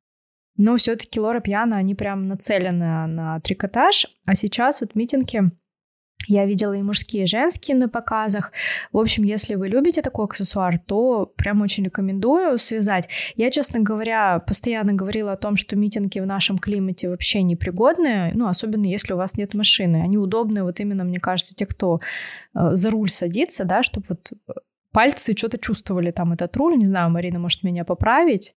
но 0.56 0.76
все-таки 0.76 1.20
Лора 1.20 1.40
Пьяна, 1.40 1.76
они 1.76 1.94
прям 1.94 2.26
нацелены 2.26 3.06
на 3.06 3.40
трикотаж, 3.40 4.06
а 4.24 4.34
сейчас 4.34 4.80
вот 4.80 4.94
митинги 4.94 5.42
я 6.26 6.46
видела 6.46 6.72
и 6.72 6.82
мужские, 6.82 7.24
и 7.24 7.26
женские 7.26 7.76
на 7.76 7.88
показах. 7.88 8.52
В 8.92 8.98
общем, 8.98 9.24
если 9.24 9.54
вы 9.54 9.68
любите 9.68 10.02
такой 10.02 10.26
аксессуар, 10.26 10.78
то 10.78 11.32
прям 11.36 11.62
очень 11.62 11.84
рекомендую 11.84 12.58
связать. 12.58 13.08
Я, 13.36 13.50
честно 13.50 13.80
говоря, 13.80 14.38
постоянно 14.40 14.92
говорила 14.92 15.32
о 15.32 15.36
том, 15.36 15.56
что 15.56 15.76
митинги 15.76 16.20
в 16.20 16.26
нашем 16.26 16.58
климате 16.58 17.08
вообще 17.08 17.42
непригодные, 17.42 18.32
ну, 18.34 18.48
особенно 18.48 18.86
если 18.86 19.12
у 19.12 19.16
вас 19.16 19.36
нет 19.36 19.54
машины. 19.54 20.02
Они 20.02 20.18
удобные 20.18 20.64
вот 20.64 20.80
именно, 20.80 21.04
мне 21.04 21.20
кажется, 21.20 21.54
те, 21.54 21.66
кто 21.66 22.00
э, 22.54 22.70
за 22.72 22.90
руль 22.90 23.10
садится, 23.10 23.64
да, 23.64 23.82
чтобы 23.82 24.06
вот 24.08 24.32
э, 24.32 24.52
пальцы 24.92 25.36
что-то 25.36 25.58
чувствовали 25.58 26.10
там 26.10 26.32
этот 26.32 26.56
руль. 26.56 26.76
Не 26.76 26.86
знаю, 26.86 27.10
Марина 27.10 27.38
может 27.38 27.62
меня 27.62 27.84
поправить. 27.84 28.54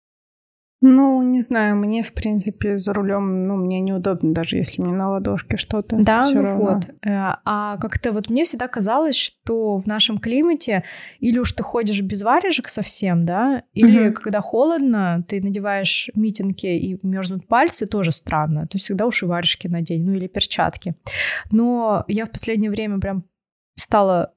Ну, 0.79 1.23
не 1.23 1.41
знаю, 1.41 1.75
мне, 1.75 2.03
в 2.03 2.13
принципе, 2.13 2.77
за 2.77 2.93
рулем, 2.93 3.47
ну, 3.47 3.55
мне 3.55 3.79
неудобно, 3.79 4.31
даже 4.33 4.57
если 4.57 4.79
мне 4.81 4.93
на 4.93 5.09
ладошке 5.09 5.57
что-то. 5.57 5.97
Да, 5.99 6.29
ну 6.31 6.43
равно. 6.43 6.63
вот. 6.65 6.85
Э, 7.03 7.33
А 7.45 7.77
как-то 7.77 8.11
вот 8.11 8.29
мне 8.29 8.43
всегда 8.43 8.67
казалось, 8.67 9.15
что 9.15 9.77
в 9.77 9.87
нашем 9.87 10.19
климате 10.19 10.83
или 11.19 11.39
уж 11.39 11.51
ты 11.53 11.63
ходишь 11.63 12.01
без 12.01 12.21
варежек 12.21 12.67
совсем, 12.67 13.25
да, 13.25 13.63
или 13.73 14.05
Мгм. 14.09 14.13
когда 14.13 14.41
холодно, 14.41 15.23
ты 15.27 15.41
надеваешь 15.41 16.11
митинги 16.13 16.77
и 16.77 16.99
мерзнут 17.01 17.47
пальцы, 17.47 17.87
тоже 17.87 18.11
странно. 18.11 18.67
То 18.67 18.75
есть 18.75 18.85
всегда 18.85 19.07
уж 19.07 19.23
и 19.23 19.25
варежки 19.25 19.67
надень, 19.67 20.05
ну 20.05 20.13
или 20.13 20.27
перчатки. 20.27 20.93
Но 21.51 22.05
я 22.07 22.27
в 22.27 22.29
последнее 22.31 22.69
время 22.69 22.99
прям 22.99 23.23
стала 23.75 24.33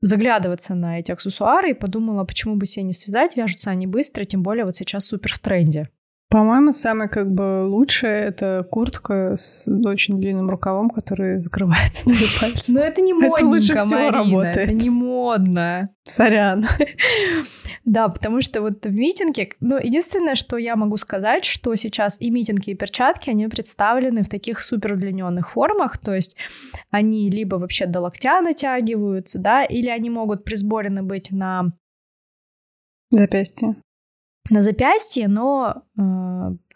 заглядываться 0.00 0.74
на 0.74 0.98
эти 0.98 1.10
аксессуары 1.12 1.70
и 1.70 1.74
подумала, 1.74 2.24
почему 2.24 2.56
бы 2.56 2.66
себе 2.66 2.84
не 2.84 2.92
связать, 2.92 3.36
вяжутся 3.36 3.70
они 3.70 3.86
быстро, 3.86 4.24
тем 4.24 4.42
более 4.42 4.64
вот 4.64 4.76
сейчас 4.76 5.06
супер 5.06 5.32
в 5.32 5.38
тренде. 5.38 5.88
По-моему, 6.30 6.72
самое 6.72 7.10
как 7.10 7.28
бы 7.28 7.66
лучшее 7.66 8.26
это 8.26 8.64
куртка 8.70 9.34
с 9.36 9.66
очень 9.66 10.20
длинным 10.20 10.48
рукавом, 10.48 10.88
который 10.88 11.38
закрывает 11.38 11.92
твои 12.04 12.16
пальцы. 12.40 12.72
Но 12.72 12.78
это 12.78 13.00
не 13.00 13.10
Это 13.10 13.20
модненько, 13.20 13.44
лучше 13.44 13.74
всего 13.74 14.00
Марина, 14.00 14.12
работает. 14.12 14.56
это 14.56 14.72
не 14.74 14.90
модно. 14.90 15.90
Сорян. 16.04 16.66
Да, 17.86 18.08
потому 18.08 18.40
что 18.42 18.60
вот 18.60 18.84
в 18.84 18.92
митинге, 18.92 19.48
ну, 19.58 19.76
единственное, 19.76 20.34
что 20.34 20.58
я 20.58 20.76
могу 20.76 20.96
сказать, 20.98 21.44
что 21.44 21.74
сейчас 21.74 22.20
и 22.20 22.30
митинги, 22.30 22.70
и 22.70 22.74
перчатки, 22.74 23.30
они 23.30 23.48
представлены 23.48 24.22
в 24.22 24.28
таких 24.28 24.60
супер 24.60 24.92
удлиненных 24.92 25.50
формах, 25.50 25.98
то 25.98 26.14
есть 26.14 26.36
они 26.90 27.30
либо 27.30 27.56
вообще 27.56 27.86
до 27.86 28.00
локтя 28.00 28.42
натягиваются, 28.42 29.38
да, 29.38 29.64
или 29.64 29.88
они 29.88 30.10
могут 30.10 30.44
присборены 30.44 31.02
быть 31.02 31.32
на, 31.32 31.72
Запястье. 33.10 33.74
На 34.48 34.62
запястье, 34.62 35.28
но 35.28 35.84
э, 35.96 36.02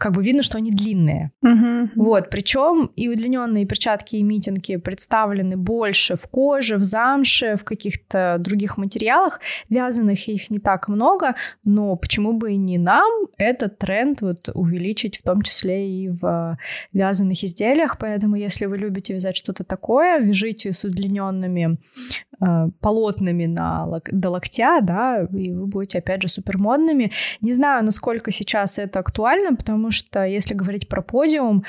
как 0.04 0.12
бы 0.12 0.22
видно, 0.22 0.42
что 0.42 0.58
они 0.58 0.70
длинные. 0.70 1.30
Мгм. 1.40 1.92
Вот, 1.96 2.28
причем 2.28 2.90
и 2.94 3.08
удлиненные 3.08 3.64
перчатки 3.64 4.16
и 4.16 4.22
митинги 4.22 4.76
представлены 4.76 5.56
больше 5.56 6.16
в 6.16 6.26
коже, 6.26 6.76
в 6.76 6.84
замше, 6.84 7.56
в 7.56 7.64
каких-то 7.64 8.36
других 8.38 8.76
материалах. 8.76 9.40
Вязаных 9.70 10.28
их 10.28 10.50
не 10.50 10.58
так 10.58 10.88
много, 10.88 11.36
но 11.64 11.96
почему 11.96 12.34
бы 12.34 12.52
и 12.52 12.58
не 12.58 12.76
нам 12.76 13.28
этот 13.38 13.78
тренд 13.78 14.20
вот 14.20 14.50
увеличить 14.52 15.16
в 15.16 15.22
том 15.22 15.40
числе 15.40 15.88
и 15.88 16.10
в 16.10 16.58
вязаных 16.92 17.42
изделиях. 17.42 17.96
Поэтому, 17.98 18.36
если 18.36 18.66
вы 18.66 18.76
любите 18.76 19.14
вязать 19.14 19.38
что-то 19.38 19.64
такое, 19.64 20.18
вяжите 20.18 20.74
с 20.74 20.84
удлиненными 20.84 21.78
э, 22.42 22.68
полотнами 22.80 23.46
на 23.46 23.86
лок- 23.86 24.12
до 24.12 24.28
локтя, 24.28 24.80
да, 24.82 25.26
и 25.32 25.50
вы 25.50 25.66
будете, 25.66 26.00
опять 26.00 26.20
же, 26.20 26.28
супер 26.28 26.58
модными. 26.58 27.10
Не 27.40 27.54
знаю, 27.54 27.86
насколько 27.86 28.30
сейчас 28.30 28.78
это 28.78 28.98
актуально, 28.98 29.56
потому 29.56 29.93
что 29.94 30.24
если 30.24 30.54
говорить 30.54 30.88
про 30.88 31.02
подиум, 31.02 31.64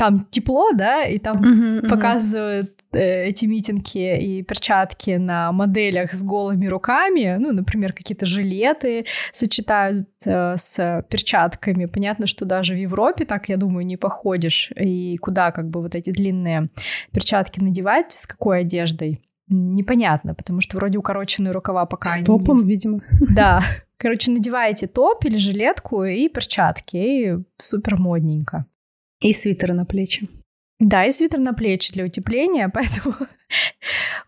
там 0.00 0.26
тепло, 0.30 0.72
да, 0.72 1.04
и 1.04 1.18
там 1.18 1.36
мгм. 1.36 1.88
показывают 1.88 2.72
э, 2.92 3.26
эти 3.26 3.44
митинги 3.44 4.18
и 4.18 4.42
перчатки 4.42 5.10
на 5.10 5.52
моделях 5.52 6.14
с 6.14 6.22
голыми 6.22 6.66
руками, 6.68 7.36
ну, 7.38 7.52
например, 7.52 7.92
какие-то 7.92 8.24
жилеты 8.24 9.04
сочетают 9.34 10.08
э, 10.24 10.54
с 10.56 11.04
перчатками. 11.10 11.84
Понятно, 11.84 12.26
что 12.26 12.46
даже 12.46 12.72
в 12.72 12.78
Европе 12.78 13.26
так, 13.26 13.50
я 13.50 13.58
думаю, 13.58 13.84
не 13.84 13.98
походишь. 13.98 14.72
И 14.74 15.18
куда 15.18 15.50
как 15.50 15.68
бы 15.68 15.82
вот 15.82 15.94
эти 15.94 16.08
длинные 16.10 16.70
перчатки 17.12 17.60
надевать, 17.60 18.12
с 18.12 18.26
какой 18.26 18.60
одеждой? 18.60 19.20
Непонятно, 19.48 20.34
потому 20.34 20.62
что 20.62 20.78
вроде 20.78 20.96
укороченные 20.96 21.52
рукава 21.52 21.84
пока 21.84 22.08
С 22.08 22.18
не- 22.18 22.24
топом, 22.24 22.64
видимо. 22.64 23.00
Да. 23.20 23.62
Короче, 24.00 24.30
надеваете 24.30 24.86
топ 24.86 25.26
или 25.26 25.36
жилетку 25.36 26.04
и 26.04 26.28
перчатки, 26.28 26.96
и 26.96 27.36
супер 27.58 27.98
модненько. 27.98 28.64
И 29.20 29.34
свитер 29.34 29.74
на 29.74 29.84
плечи. 29.84 30.26
Да, 30.78 31.04
и 31.04 31.10
свитер 31.10 31.38
на 31.38 31.52
плечи 31.52 31.92
для 31.92 32.06
утепления, 32.06 32.68
поэтому 32.74 33.14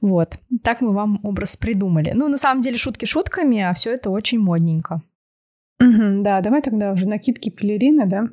вот. 0.02 0.38
Так 0.62 0.82
мы 0.82 0.92
вам 0.92 1.20
образ 1.22 1.56
придумали. 1.56 2.12
Ну, 2.14 2.28
на 2.28 2.37
самом 2.37 2.61
деле, 2.61 2.76
шутки 2.76 3.06
шутками, 3.06 3.61
а 3.61 3.72
все 3.72 3.94
это 3.94 4.11
очень 4.11 4.40
модненько. 4.40 5.00
Да, 5.78 6.42
давай 6.42 6.61
тогда 6.61 6.92
уже 6.92 7.08
накидки 7.08 7.48
пелерины, 7.48 8.06
да? 8.06 8.28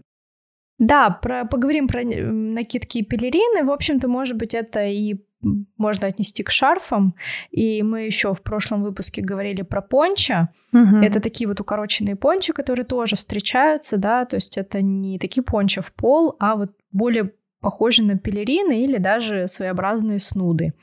Да, 0.78 1.10
про, 1.10 1.46
поговорим 1.46 1.88
про 1.88 2.04
накидки 2.04 2.98
и 2.98 3.06
пелерины. 3.06 3.64
В 3.64 3.72
общем-то, 3.72 4.10
может 4.10 4.36
быть, 4.36 4.54
это 4.54 4.86
и 4.86 5.16
можно 5.42 6.08
отнести 6.08 6.44
к 6.44 6.52
шарфам. 6.52 7.16
И 7.52 7.82
мы 7.84 8.02
еще 8.02 8.34
в 8.34 8.42
прошлом 8.42 8.84
выпуске 8.84 9.22
говорили 9.22 9.62
про 9.62 9.82
пончо. 9.82 10.50
Мгм. 10.72 11.02
Это 11.02 11.20
такие 11.20 11.48
вот 11.48 11.60
укороченные 11.60 12.16
пончи, 12.16 12.54
которые 12.54 12.86
тоже 12.86 13.16
встречаются, 13.16 13.98
да, 13.98 14.26
то 14.26 14.36
есть 14.36 14.58
это 14.58 14.82
не 14.82 15.18
такие 15.18 15.44
пончи 15.44 15.82
в 15.82 15.94
пол, 15.94 16.36
а 16.40 16.56
вот 16.56 16.72
более 16.92 17.32
похожи 17.62 18.04
на 18.04 18.18
пелерины 18.18 18.84
или 18.84 18.98
даже 18.98 19.48
своеобразные 19.48 20.20
снуды. 20.20 20.74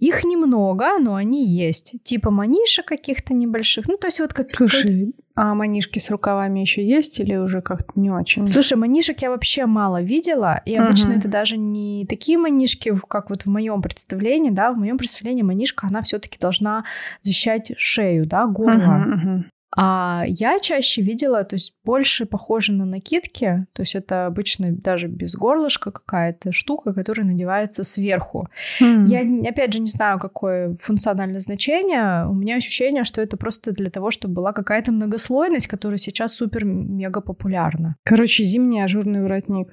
Их 0.00 0.24
немного, 0.24 0.98
но 0.98 1.14
они 1.14 1.46
есть. 1.46 1.94
Типа 2.02 2.30
манишек 2.30 2.86
каких-то 2.86 3.34
небольших. 3.34 3.86
Ну, 3.86 3.96
то 3.96 4.08
есть 4.08 4.20
вот 4.20 4.32
как... 4.32 4.50
Слушай, 4.50 5.14
а 5.36 5.54
манишки 5.54 5.98
с 5.98 6.10
рукавами 6.10 6.60
еще 6.60 6.86
есть 6.86 7.18
или 7.20 7.36
уже 7.36 7.60
как-то 7.60 7.92
не 7.98 8.10
очень? 8.10 8.46
Слушай, 8.46 8.76
манишек 8.78 9.22
я 9.22 9.30
вообще 9.30 9.66
мало 9.66 10.00
видела, 10.02 10.62
и 10.64 10.76
обычно 10.76 11.10
Мгм. 11.10 11.18
это 11.18 11.28
даже 11.28 11.56
не 11.56 12.06
такие 12.08 12.38
манишки, 12.38 12.92
как 13.08 13.30
вот 13.30 13.42
в 13.42 13.46
моем 13.46 13.82
представлении, 13.82 14.50
да, 14.50 14.72
в 14.72 14.76
моем 14.76 14.98
представлении 14.98 15.42
манишка, 15.42 15.86
она 15.88 16.02
все-таки 16.02 16.38
должна 16.38 16.84
защищать 17.22 17.72
шею, 17.76 18.26
да, 18.26 18.46
горло. 18.46 18.74
Мгм, 18.74 19.10
мгм. 19.10 19.50
А 19.76 20.24
я 20.26 20.58
чаще 20.60 21.02
видела, 21.02 21.44
то 21.44 21.56
есть 21.56 21.74
больше 21.84 22.26
похоже 22.26 22.72
на 22.72 22.84
накидки, 22.84 23.66
то 23.72 23.82
есть 23.82 23.94
это 23.94 24.26
обычно 24.26 24.72
даже 24.72 25.08
без 25.08 25.34
горлышка 25.34 25.90
какая-то 25.90 26.52
штука, 26.52 26.94
которая 26.94 27.26
надевается 27.26 27.82
сверху. 27.82 28.48
М. 28.80 29.06
Я, 29.06 29.20
опять 29.48 29.72
же, 29.72 29.80
не 29.80 29.88
знаю, 29.88 30.18
какое 30.20 30.76
функциональное 30.80 31.40
значение. 31.40 32.26
У 32.28 32.34
меня 32.34 32.56
ощущение, 32.56 33.04
что 33.04 33.20
это 33.20 33.36
просто 33.36 33.72
для 33.72 33.90
того, 33.90 34.10
чтобы 34.10 34.34
была 34.34 34.52
какая-то 34.52 34.92
многослойность, 34.92 35.66
которая 35.66 35.98
сейчас 35.98 36.34
супер-мега 36.34 37.20
популярна. 37.20 37.96
Короче, 38.04 38.44
зимний 38.44 38.80
ажурный 38.80 39.22
воротник. 39.22 39.68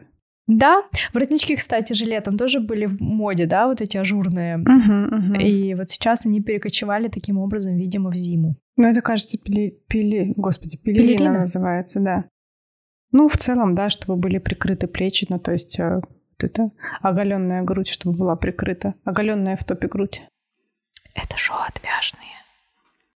Да, 0.47 0.83
воротнички, 1.13 1.55
кстати, 1.55 1.93
жилетом 1.93 2.37
тоже 2.37 2.59
были 2.59 2.85
в 2.85 2.99
моде, 2.99 3.45
да, 3.45 3.67
вот 3.67 3.79
эти 3.79 3.97
ажурные. 3.97 4.57
Мгм. 4.57 5.35
И 5.35 5.73
вот 5.75 5.89
сейчас 5.89 6.25
они 6.25 6.41
перекочевали 6.41 7.07
таким 7.07 7.37
образом, 7.37 7.75
видимо, 7.77 8.11
в 8.11 8.15
зиму. 8.15 8.55
Ну, 8.75 8.87
это, 8.87 9.01
кажется, 9.01 9.37
пели... 9.37 9.79
пели... 9.87 10.33
Господи, 10.35 10.77
пелерина, 10.77 11.07
Пелерина? 11.07 11.39
называется, 11.39 11.99
да. 11.99 12.25
Ну, 13.11 13.27
в 13.27 13.37
целом, 13.37 13.75
да, 13.75 13.89
чтобы 13.89 14.15
были 14.15 14.39
прикрыты 14.39 14.87
плечи, 14.87 15.25
ну, 15.29 15.39
то 15.39 15.51
есть 15.51 15.77
э, 15.79 15.95
вот 15.95 16.43
это 16.43 16.71
оголенная 17.01 17.61
грудь, 17.61 17.89
чтобы 17.89 18.17
была 18.17 18.35
прикрыта. 18.35 18.95
Оголенная 19.03 19.55
в 19.55 19.63
топе 19.63 19.87
грудь. 19.87 20.23
Это 21.13 21.37
шоу 21.37 21.57
отвяжные. 21.67 22.40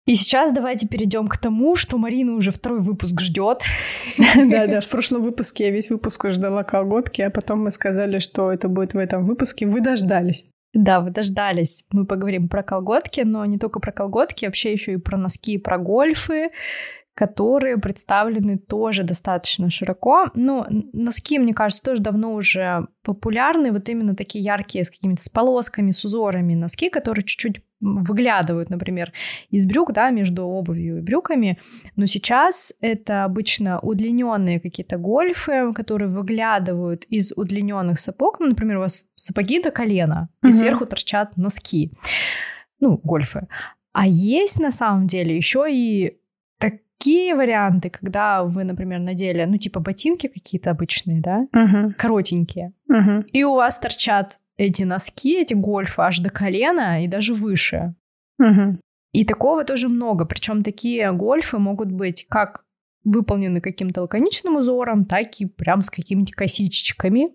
И 0.05 0.13
сейчас 0.13 0.51
давайте 0.51 0.87
перейдем 0.87 1.27
к 1.27 1.37
тому, 1.37 1.75
что 1.75 1.97
Марина 1.97 2.33
уже 2.33 2.51
второй 2.51 2.79
выпуск 2.79 3.19
ждет. 3.21 3.63
Да, 4.17 4.67
да, 4.67 4.81
в 4.81 4.89
прошлом 4.89 5.23
выпуске 5.23 5.65
я 5.65 5.71
весь 5.71 5.89
выпуск 5.89 6.29
ждала 6.29 6.63
колготки, 6.63 7.23
а 7.23 7.31
потом 7.31 7.63
мы 7.63 7.71
сказали, 7.71 8.19
что 8.19 8.51
это 8.51 8.69
будет 8.69 8.93
в 8.93 8.97
этом 8.99 9.25
выпуске. 9.25 9.65
Вы 9.65 9.81
дождались. 9.81 10.45
Да, 10.73 10.99
вы 10.99 11.09
дождались. 11.09 11.85
Мы 11.91 12.05
поговорим 12.05 12.49
про 12.49 12.61
колготки, 12.61 13.21
но 13.21 13.45
не 13.45 13.57
только 13.57 13.79
про 13.79 13.91
колготки, 13.91 14.45
вообще 14.45 14.73
еще 14.73 14.93
и 14.93 14.97
про 14.97 15.17
носки 15.17 15.53
и 15.53 15.57
про 15.57 15.79
гольфы, 15.79 16.51
которые 17.15 17.77
представлены 17.77 18.57
тоже 18.57 19.03
достаточно 19.03 19.71
широко. 19.71 20.29
Ну, 20.35 20.65
носки, 20.69 21.39
мне 21.39 21.53
кажется, 21.53 21.81
тоже 21.81 22.01
давно 22.01 22.33
уже 22.33 22.87
популярны. 23.03 23.71
Вот 23.71 23.87
именно 23.87 24.15
такие 24.15 24.43
яркие, 24.43 24.83
с 24.83 24.91
какими-то 24.91 25.23
с 25.23 25.29
полосками, 25.29 25.91
с 25.91 26.03
узорами 26.03 26.53
носки, 26.53 26.89
которые 26.89 27.23
чуть-чуть 27.25 27.61
выглядывают, 27.81 28.69
например, 28.69 29.11
из 29.49 29.65
брюк, 29.65 29.93
да, 29.93 30.09
между 30.09 30.43
обувью 30.45 30.97
и 30.97 31.01
брюками. 31.01 31.57
Но 31.95 32.05
сейчас 32.05 32.73
это 32.81 33.23
обычно 33.25 33.79
удлиненные 33.79 34.59
какие-то 34.59 34.97
гольфы, 34.97 35.73
которые 35.73 36.09
выглядывают 36.09 37.03
из 37.05 37.31
удлиненных 37.35 37.99
сапог. 37.99 38.39
Ну, 38.39 38.47
например, 38.47 38.77
у 38.77 38.81
вас 38.81 39.07
сапоги 39.15 39.61
до 39.61 39.71
колена, 39.71 40.29
и 40.43 40.47
Мгм. 40.47 40.53
сверху 40.53 40.85
торчат 40.85 41.37
носки. 41.37 41.91
Ну, 42.79 42.99
гольфы. 43.03 43.47
А 43.93 44.07
есть 44.07 44.59
на 44.59 44.71
самом 44.71 45.07
деле 45.07 45.35
еще 45.35 45.65
и 45.69 46.17
такие 46.57 47.35
варианты, 47.35 47.89
когда 47.89 48.43
вы, 48.43 48.63
например, 48.63 48.99
надели, 48.99 49.43
ну, 49.45 49.57
типа 49.57 49.79
ботинки 49.79 50.27
какие-то 50.27 50.71
обычные, 50.71 51.21
да, 51.21 51.47
Мгм, 51.53 51.93
коротенькие, 51.97 52.73
мгм. 52.87 53.21
и 53.31 53.43
у 53.43 53.55
вас 53.55 53.79
торчат 53.79 54.39
эти 54.57 54.83
носки, 54.83 55.41
эти 55.41 55.53
гольфы 55.53 56.01
аж 56.01 56.19
до 56.19 56.29
колена 56.29 57.03
и 57.03 57.07
даже 57.07 57.33
выше. 57.33 57.95
Мгм. 58.37 58.79
И 59.13 59.25
такого 59.25 59.63
тоже 59.63 59.87
много. 59.89 60.25
Причем 60.25 60.63
такие 60.63 61.11
гольфы 61.11 61.57
могут 61.57 61.91
быть 61.91 62.25
как 62.29 62.65
выполнены 63.03 63.61
каким-то 63.61 64.01
лаконичным 64.01 64.57
узором, 64.57 65.05
так 65.05 65.39
и 65.39 65.45
прям 65.45 65.81
с 65.81 65.89
какими-то 65.89 66.33
косичечками. 66.33 67.29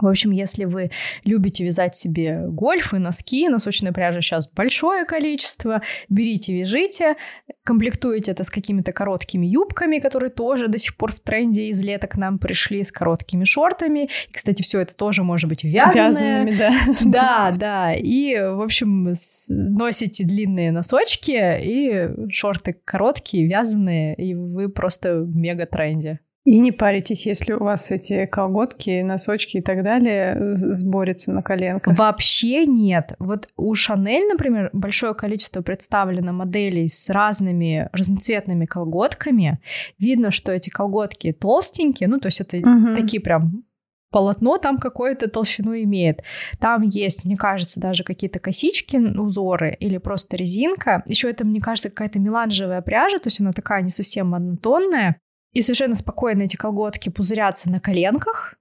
В 0.00 0.06
общем, 0.06 0.30
если 0.30 0.64
вы 0.64 0.90
любите 1.24 1.64
вязать 1.64 1.96
себе 1.96 2.44
гольфы, 2.48 2.98
носки, 2.98 3.48
носочной 3.48 3.92
пряжи 3.92 4.20
сейчас 4.22 4.48
большое 4.48 5.04
количество, 5.04 5.82
берите, 6.08 6.52
вяжите, 6.58 7.16
комплектуете 7.62 8.32
это 8.32 8.44
с 8.44 8.50
какими-то 8.50 8.92
короткими 8.92 9.46
юбками, 9.46 9.98
которые 9.98 10.30
тоже 10.30 10.68
до 10.68 10.78
сих 10.78 10.96
пор 10.96 11.12
в 11.12 11.20
тренде 11.20 11.68
из 11.68 11.80
лета 11.80 12.06
к 12.06 12.16
нам 12.16 12.38
пришли, 12.38 12.82
с 12.82 12.90
короткими 12.90 13.44
шортами. 13.44 14.08
И, 14.28 14.32
кстати, 14.32 14.62
все 14.62 14.80
это 14.80 14.94
тоже 14.94 15.22
может 15.22 15.48
быть 15.48 15.64
вязаное. 15.64 16.58
Да. 16.58 16.74
Да, 17.02 17.54
да. 17.56 17.94
И, 17.94 18.36
в 18.36 18.60
общем, 18.62 19.14
носите 19.48 20.24
длинные 20.24 20.72
носочки 20.72 21.32
и 21.32 22.30
шорты 22.30 22.76
короткие, 22.84 23.46
вязаные, 23.46 24.14
и 24.16 24.34
вы 24.34 24.68
просто 24.68 25.20
в 25.20 25.36
мега 25.36 25.66
тренде. 25.66 26.20
И 26.44 26.58
не 26.58 26.72
паритесь, 26.72 27.26
если 27.26 27.54
у 27.54 27.64
вас 27.64 27.90
эти 27.90 28.26
колготки, 28.26 29.00
носочки 29.00 29.58
и 29.58 29.62
так 29.62 29.82
далее 29.82 30.52
сборятся 30.52 31.32
на 31.32 31.42
коленках. 31.42 31.96
Вообще 31.96 32.66
нет. 32.66 33.14
Вот 33.18 33.48
у 33.56 33.74
Шанель, 33.74 34.28
например, 34.28 34.68
большое 34.74 35.14
количество 35.14 35.62
представлено 35.62 36.32
моделей 36.32 36.86
с 36.86 37.08
разными 37.08 37.88
разноцветными 37.92 38.66
колготками. 38.66 39.58
Видно, 39.98 40.30
что 40.30 40.52
эти 40.52 40.68
колготки 40.68 41.32
толстенькие, 41.32 42.10
ну 42.10 42.20
то 42.20 42.26
есть 42.26 42.42
это 42.42 42.58
угу. 42.58 42.94
такие 42.94 43.22
прям 43.22 43.64
полотно 44.10 44.58
там 44.58 44.78
какое-то 44.78 45.28
толщину 45.28 45.74
имеет. 45.74 46.22
Там 46.60 46.82
есть, 46.82 47.24
мне 47.24 47.36
кажется, 47.36 47.80
даже 47.80 48.04
какие-то 48.04 48.38
косички, 48.38 48.96
узоры 48.96 49.76
или 49.80 49.98
просто 49.98 50.36
резинка. 50.36 51.02
Еще 51.06 51.30
это, 51.30 51.44
мне 51.44 51.60
кажется, 51.60 51.88
какая-то 51.88 52.20
меланжевая 52.20 52.80
пряжа, 52.80 53.18
то 53.18 53.26
есть 53.26 53.40
она 53.40 53.52
такая 53.52 53.82
не 53.82 53.90
совсем 53.90 54.28
монотонная. 54.28 55.16
И 55.54 55.62
совершенно 55.62 55.94
спокойно 55.94 56.42
эти 56.42 56.56
колготки 56.56 57.08
пузырятся 57.08 57.70
на 57.70 57.80
коленках, 57.80 58.54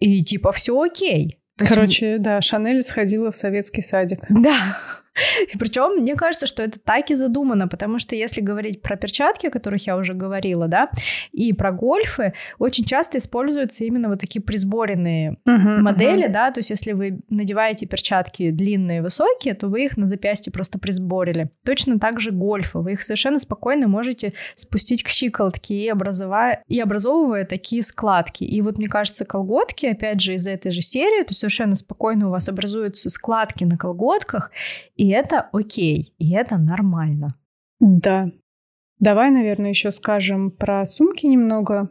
и 0.00 0.22
типа 0.22 0.52
все 0.52 0.78
окей. 0.78 1.40
То 1.56 1.66
Короче, 1.66 2.12
есть... 2.12 2.22
да, 2.22 2.40
Шанель 2.40 2.82
сходила 2.82 3.30
в 3.30 3.36
советский 3.36 3.82
садик. 3.82 4.20
Да. 4.28 4.78
И 5.52 5.58
причем 5.58 6.00
мне 6.00 6.14
кажется, 6.16 6.46
что 6.46 6.62
это 6.62 6.78
так 6.78 7.10
и 7.10 7.14
задумано, 7.14 7.68
потому 7.68 7.98
что 7.98 8.16
если 8.16 8.40
говорить 8.40 8.82
про 8.82 8.96
перчатки, 8.96 9.46
о 9.46 9.50
которых 9.50 9.86
я 9.86 9.96
уже 9.96 10.14
говорила, 10.14 10.68
да, 10.68 10.90
и 11.32 11.52
про 11.52 11.72
гольфы, 11.72 12.34
очень 12.58 12.84
часто 12.84 13.18
используются 13.18 13.84
именно 13.84 14.08
вот 14.08 14.20
такие 14.20 14.42
присборенные 14.42 15.36
uh-huh, 15.46 15.78
модели, 15.78 16.26
uh-huh. 16.26 16.32
да, 16.32 16.50
то 16.50 16.60
есть 16.60 16.70
если 16.70 16.92
вы 16.92 17.20
надеваете 17.28 17.86
перчатки 17.86 18.50
длинные, 18.50 19.02
высокие, 19.02 19.54
то 19.54 19.68
вы 19.68 19.84
их 19.84 19.96
на 19.96 20.06
запястье 20.06 20.52
просто 20.52 20.78
присборили. 20.78 21.50
Точно 21.64 21.98
так 21.98 22.20
же 22.20 22.30
гольфы, 22.30 22.78
вы 22.78 22.92
их 22.92 23.02
совершенно 23.02 23.38
спокойно 23.38 23.88
можете 23.88 24.32
спустить 24.54 25.02
к 25.02 25.08
щиколотке 25.08 25.74
и, 25.74 25.88
образовая, 25.88 26.62
и 26.68 26.80
образовывая 26.80 27.44
такие 27.44 27.82
складки. 27.82 28.44
И 28.44 28.60
вот 28.62 28.78
мне 28.78 28.88
кажется, 28.88 29.24
колготки, 29.24 29.86
опять 29.86 30.20
же, 30.20 30.34
из 30.34 30.46
этой 30.46 30.72
же 30.72 30.82
серии, 30.82 31.24
то 31.24 31.34
совершенно 31.34 31.74
спокойно 31.74 32.28
у 32.28 32.30
вас 32.30 32.48
образуются 32.48 33.10
складки 33.10 33.64
на 33.64 33.76
колготках, 33.76 34.50
и 34.96 35.03
это 35.10 35.48
окей, 35.52 36.14
и 36.18 36.32
это 36.32 36.56
нормально. 36.58 37.34
Да. 37.80 38.30
Давай, 38.98 39.30
наверное, 39.30 39.70
еще 39.70 39.90
скажем 39.90 40.50
про 40.50 40.84
сумки 40.86 41.26
немного. 41.26 41.90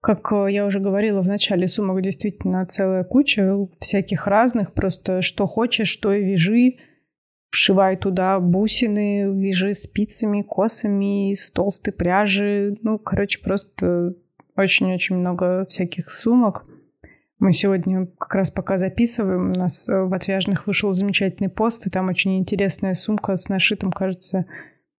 Как 0.00 0.30
э, 0.32 0.48
я 0.50 0.66
уже 0.66 0.80
говорила 0.80 1.22
в 1.22 1.28
начале, 1.28 1.66
сумок 1.66 2.02
действительно 2.02 2.66
целая 2.66 3.04
куча 3.04 3.56
всяких 3.78 4.26
разных. 4.26 4.74
Просто 4.74 5.22
что 5.22 5.46
хочешь, 5.46 5.88
что 5.88 6.12
и 6.12 6.22
вяжи. 6.22 6.76
Вшивай 7.50 7.96
туда 7.96 8.40
бусины, 8.40 9.32
вяжи 9.32 9.74
спицами, 9.74 10.42
косами, 10.42 11.30
из 11.30 11.50
толстой 11.50 11.92
пряжи. 11.92 12.76
Ну, 12.82 12.98
короче, 12.98 13.40
просто 13.40 14.14
очень-очень 14.56 15.16
много 15.16 15.64
всяких 15.66 16.10
сумок. 16.10 16.64
Мы 17.38 17.52
сегодня 17.52 18.06
как 18.06 18.34
раз 18.34 18.50
пока 18.50 18.78
записываем, 18.78 19.50
у 19.52 19.54
нас 19.54 19.88
э, 19.88 20.04
в 20.04 20.14
отвяжных 20.14 20.66
вышел 20.66 20.92
замечательный 20.92 21.48
пост, 21.48 21.86
и 21.86 21.90
там 21.90 22.08
очень 22.08 22.38
интересная 22.38 22.94
сумка 22.94 23.36
с 23.36 23.48
нашитым, 23.48 23.90
кажется, 23.90 24.46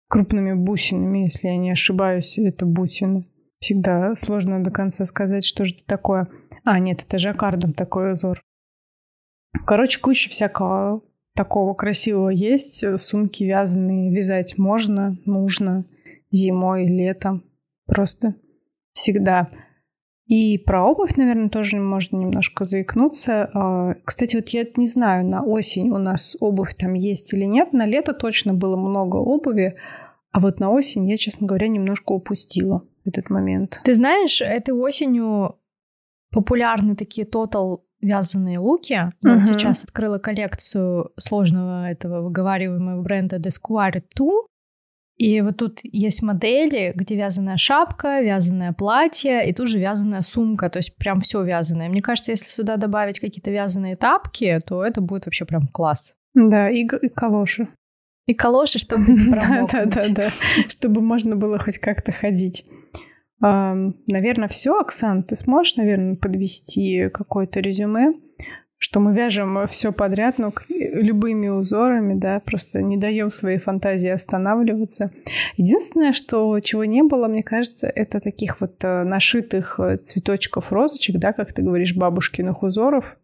крупными 0.07 0.53
бусинами, 0.53 1.19
если 1.19 1.47
я 1.47 1.57
не 1.57 1.71
ошибаюсь, 1.71 2.37
это 2.37 2.65
бусины. 2.65 3.25
Всегда 3.59 4.15
сложно 4.15 4.63
до 4.63 4.69
конца 4.69 5.05
сказать, 5.05 5.45
что 5.45 5.65
же 5.65 5.75
это 5.75 5.85
такое. 5.85 6.27
А, 6.63 6.77
нет, 6.79 7.03
это 7.07 7.17
жаккардом 7.17 7.73
такой 7.73 8.11
узор. 8.11 8.41
Короче, 9.65 9.99
куча 9.99 10.29
всякого 10.29 11.01
такого 11.35 11.73
красивого 11.73 12.29
есть. 12.29 12.83
Сумки 12.99 13.43
вязаные 13.43 14.13
вязать 14.13 14.57
можно, 14.57 15.17
нужно 15.25 15.85
зимой, 16.31 16.85
летом. 16.85 17.43
Просто 17.87 18.35
всегда. 18.93 19.47
И 20.27 20.57
про 20.57 20.83
обувь, 20.83 21.15
наверное, 21.17 21.49
тоже 21.49 21.77
можно 21.77 22.17
немножко 22.17 22.65
заикнуться. 22.65 23.49
А, 23.53 23.93
кстати, 24.03 24.35
вот 24.35 24.49
я 24.49 24.65
не 24.75 24.87
знаю, 24.87 25.25
на 25.25 25.43
осень 25.43 25.91
у 25.91 25.97
нас 25.97 26.35
обувь 26.39 26.75
там 26.75 26.93
есть 26.93 27.31
или 27.33 27.45
нет. 27.45 27.73
На 27.73 27.85
лето 27.85 28.13
точно 28.13 28.53
было 28.53 28.75
много 28.75 29.17
обуви, 29.17 29.75
а 30.31 30.39
вот 30.39 30.59
на 30.59 30.71
осень 30.71 31.07
я, 31.07 31.17
честно 31.17 31.47
говоря, 31.47 31.67
немножко 31.67 32.11
упустила 32.11 32.83
этот 33.05 33.29
момент. 33.29 33.79
Ты 33.83 33.93
знаешь, 33.93 34.41
этой 34.41 34.73
осенью 34.73 35.57
популярны 36.31 36.95
такие 36.95 37.25
тотал 37.25 37.85
вязаные 38.01 38.59
луки. 38.59 38.93
Я 38.93 39.13
uh-huh. 39.23 39.35
вот 39.35 39.45
сейчас 39.45 39.83
открыла 39.83 40.17
коллекцию 40.17 41.11
сложного 41.17 41.89
этого 41.89 42.21
выговариваемого 42.21 43.01
бренда 43.01 43.37
Desquare 43.37 44.03
2. 44.15 44.27
И 45.17 45.39
вот 45.41 45.57
тут 45.57 45.79
есть 45.83 46.21
модели, 46.21 46.91
где 46.93 47.15
вязаная 47.15 47.57
шапка, 47.57 48.19
вязаное 48.19 48.73
платье 48.73 49.49
и 49.49 49.53
тут 49.53 49.69
же 49.69 49.79
вязаная 49.79 50.21
сумка, 50.21 50.69
то 50.69 50.77
есть 50.77 50.97
прям 50.97 51.21
все 51.21 51.41
вязаное. 51.43 51.87
Мне 51.87 52.01
кажется, 52.01 52.31
если 52.31 52.49
сюда 52.49 52.75
добавить 52.75 53.19
какие-то 53.19 53.49
вязаные 53.49 53.95
тапки, 53.95 54.59
то 54.65 54.83
это 54.83 54.99
будет 54.99 55.25
вообще 55.25 55.45
прям 55.45 55.67
класс. 55.67 56.15
Да, 56.33 56.69
и, 56.69 56.81
и 56.81 57.09
калоши. 57.09 57.69
И 58.27 58.33
калоши, 58.33 58.77
чтобы 58.77 59.11
не 59.13 59.31
промокнуть. 59.31 59.89
Да, 59.89 60.01
да, 60.07 60.13
да, 60.15 60.31
чтобы 60.67 60.99
можно 60.99 61.37
было 61.37 61.59
хоть 61.59 61.77
как-то 61.77 62.11
ходить. 62.11 62.65
Наверное, 63.39 64.47
все, 64.47 64.73
Оксан, 64.77 65.23
ты 65.23 65.35
сможешь, 65.35 65.75
наверное, 65.75 66.15
подвести 66.15 67.09
какое-то 67.09 67.59
резюме 67.59 68.13
что 68.77 68.99
мы 68.99 69.13
вяжем 69.13 69.65
все 69.67 69.91
подряд, 69.91 70.37
ну, 70.37 70.53
любыми 70.69 71.47
узорами, 71.47 72.13
да, 72.13 72.39
просто 72.39 72.81
не 72.81 72.97
даем 72.97 73.31
своей 73.31 73.57
фантазии 73.57 74.09
останавливаться. 74.09 75.07
Единственное, 75.57 76.13
что 76.13 76.59
чего 76.59 76.85
не 76.85 77.03
было, 77.03 77.27
мне 77.27 77.43
кажется, 77.43 77.87
это 77.87 78.19
таких 78.19 78.59
вот 78.61 78.83
э, 78.83 79.03
нашитых 79.03 79.79
э, 79.79 79.97
цветочков, 79.97 80.71
розочек, 80.71 81.17
да, 81.17 81.33
как 81.33 81.53
ты 81.53 81.61
говоришь, 81.61 81.95
бабушкиных 81.95 82.63
узоров. 82.63 83.17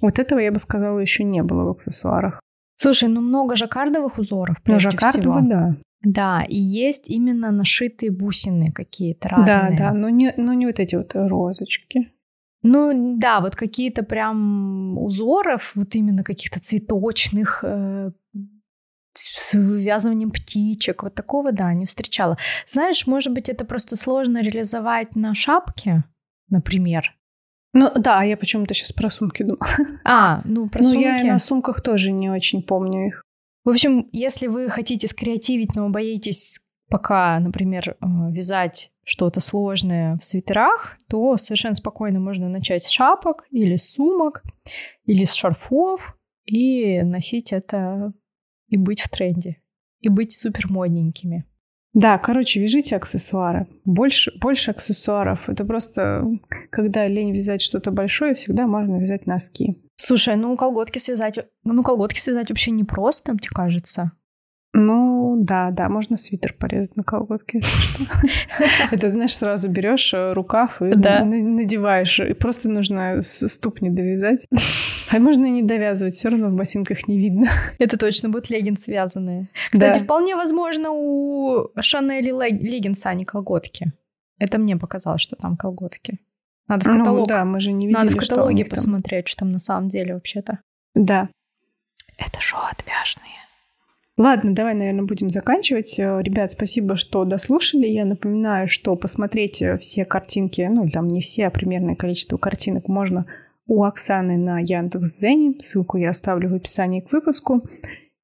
Вот 0.00 0.18
этого, 0.18 0.38
я 0.38 0.52
бы 0.52 0.58
сказала, 0.58 0.98
еще 0.98 1.24
не 1.24 1.42
было 1.42 1.64
в 1.64 1.70
аксессуарах. 1.70 2.40
Слушай, 2.76 3.08
ну 3.08 3.20
много 3.20 3.56
жаккардовых 3.56 4.18
узоров, 4.18 4.56
ну, 4.58 4.62
прежде 4.64 4.88
ну, 4.88 4.92
жаккардовые, 4.92 5.42
всего. 5.42 5.50
да. 5.50 5.76
Да, 6.06 6.44
и 6.46 6.56
есть 6.56 7.08
именно 7.08 7.50
нашитые 7.50 8.10
бусины 8.10 8.72
какие-то 8.72 9.30
разные. 9.30 9.70
Да, 9.70 9.86
да, 9.86 9.92
но 9.92 10.10
не, 10.10 10.34
но 10.36 10.52
не 10.52 10.66
вот 10.66 10.78
эти 10.78 10.96
вот 10.96 11.12
розочки. 11.14 12.12
Ну 12.66 13.18
да, 13.18 13.40
вот 13.40 13.56
какие-то 13.56 14.02
прям 14.02 14.96
узоров, 14.98 15.72
вот 15.74 15.94
именно 15.94 16.24
каких-то 16.24 16.60
цветочных, 16.60 17.62
э, 17.62 18.10
с 19.12 19.52
вывязыванием 19.52 20.30
птичек, 20.30 21.02
вот 21.02 21.14
такого, 21.14 21.52
да, 21.52 21.72
не 21.74 21.84
встречала. 21.84 22.38
Знаешь, 22.72 23.06
может 23.06 23.34
быть, 23.34 23.50
это 23.50 23.66
просто 23.66 23.96
сложно 23.96 24.42
реализовать 24.42 25.14
на 25.14 25.34
шапке, 25.34 26.04
например. 26.48 27.14
Ну 27.74 27.92
да, 27.94 28.22
я 28.22 28.36
почему-то 28.36 28.72
сейчас 28.72 28.92
про 28.92 29.10
сумки 29.10 29.42
думала. 29.42 29.68
А, 30.04 30.40
ну 30.46 30.66
про 30.68 30.82
ну, 30.82 30.90
сумки. 30.90 31.04
Ну 31.04 31.24
я 31.26 31.32
на 31.32 31.38
сумках 31.38 31.82
тоже 31.82 32.12
не 32.12 32.30
очень 32.30 32.62
помню 32.62 33.08
их. 33.08 33.22
В 33.64 33.68
общем, 33.68 34.08
если 34.12 34.46
вы 34.46 34.70
хотите 34.70 35.06
скреативить, 35.06 35.74
но 35.74 35.90
боитесь 35.90 36.60
пока, 36.88 37.38
например, 37.40 37.90
э, 37.90 38.06
вязать 38.30 38.90
что-то 39.04 39.40
сложное 39.40 40.16
в 40.16 40.24
свитерах, 40.24 40.96
то 41.08 41.36
совершенно 41.36 41.74
спокойно 41.74 42.20
можно 42.20 42.48
начать 42.48 42.84
с 42.84 42.90
шапок 42.90 43.44
или 43.50 43.76
с 43.76 43.92
сумок, 43.92 44.42
или 45.04 45.24
с 45.24 45.32
шарфов 45.32 46.16
и 46.44 47.02
носить 47.02 47.52
это 47.52 48.12
и 48.68 48.76
быть 48.76 49.00
в 49.00 49.08
тренде, 49.08 49.60
и 50.00 50.08
быть 50.08 50.32
супер 50.32 50.70
модненькими. 50.70 51.44
Да, 51.92 52.18
короче, 52.18 52.60
вяжите 52.60 52.96
аксессуары. 52.96 53.68
Больше, 53.84 54.32
больше 54.40 54.72
аксессуаров. 54.72 55.48
Это 55.48 55.64
просто, 55.64 56.24
когда 56.70 57.06
лень 57.06 57.32
вязать 57.32 57.62
что-то 57.62 57.92
большое, 57.92 58.34
всегда 58.34 58.66
можно 58.66 58.96
вязать 58.96 59.26
носки. 59.26 59.80
Слушай, 59.96 60.34
ну 60.34 60.56
колготки 60.56 60.98
связать, 60.98 61.38
ну 61.62 61.82
колготки 61.84 62.18
связать 62.18 62.48
вообще 62.48 62.72
непросто, 62.72 63.32
мне 63.32 63.48
кажется. 63.48 64.10
Ну, 64.76 65.36
да, 65.38 65.70
да, 65.70 65.88
можно 65.88 66.16
свитер 66.16 66.52
порезать 66.52 66.96
на 66.96 67.04
колготке. 67.04 67.60
Это, 68.90 69.10
знаешь, 69.10 69.36
сразу 69.36 69.68
берешь 69.68 70.12
э, 70.12 70.32
рукав 70.32 70.82
и 70.82 70.86
надеваешь. 70.86 72.18
И 72.18 72.34
просто 72.34 72.68
нужно 72.68 73.22
ступни 73.22 73.88
довязать. 73.88 74.46
А 75.12 75.18
можно 75.20 75.46
и 75.46 75.50
не 75.50 75.62
довязывать, 75.62 76.16
все 76.16 76.28
равно 76.28 76.48
в 76.48 76.54
ботинках 76.54 77.06
не 77.06 77.18
видно. 77.18 77.48
Это 77.78 77.96
точно 77.96 78.30
будут 78.30 78.50
леггинсы 78.50 78.84
связанные. 78.84 79.48
Кстати, 79.70 80.00
вполне 80.00 80.34
возможно, 80.34 80.90
у 80.90 81.68
Шанели 81.80 82.30
леггинса, 82.30 83.10
а 83.10 83.14
не 83.14 83.24
колготки. 83.24 83.92
Это 84.38 84.58
мне 84.58 84.76
показалось, 84.76 85.22
что 85.22 85.36
там 85.36 85.56
колготки. 85.56 86.18
Надо 86.66 86.90
в 86.90 86.98
каталог. 86.98 87.20
Ну, 87.20 87.26
да, 87.26 87.44
мы 87.44 87.60
же 87.60 87.70
не 87.72 87.86
видели, 87.86 88.04
Надо 88.06 88.16
в 88.16 88.20
каталоге 88.20 88.64
что 88.64 88.74
посмотреть, 88.74 89.28
что 89.28 89.40
там 89.40 89.52
на 89.52 89.60
самом 89.60 89.88
деле 89.88 90.14
вообще-то. 90.14 90.60
Да. 90.94 91.28
Это 92.18 92.40
шоу 92.40 92.60
отвяжные. 92.70 93.43
Ладно, 94.16 94.54
давай, 94.54 94.74
наверное, 94.74 95.04
будем 95.04 95.28
заканчивать. 95.28 95.98
Э, 95.98 96.20
ребят, 96.22 96.52
спасибо, 96.52 96.94
что 96.94 97.24
дослушали. 97.24 97.86
Я 97.86 98.04
напоминаю, 98.04 98.68
что 98.68 98.94
посмотреть 98.94 99.60
э, 99.60 99.76
все 99.78 100.04
картинки, 100.04 100.68
ну, 100.70 100.88
там 100.88 101.08
не 101.08 101.20
все, 101.20 101.46
а 101.46 101.50
примерное 101.50 101.96
количество 101.96 102.36
картинок 102.36 102.86
можно 102.86 103.22
у 103.66 103.82
Оксаны 103.82 104.36
на 104.36 104.60
Яндекс.Дзене. 104.60 105.54
Ссылку 105.60 105.96
я 105.96 106.10
оставлю 106.10 106.50
в 106.50 106.54
описании 106.54 107.00
к 107.00 107.10
выпуску. 107.10 107.60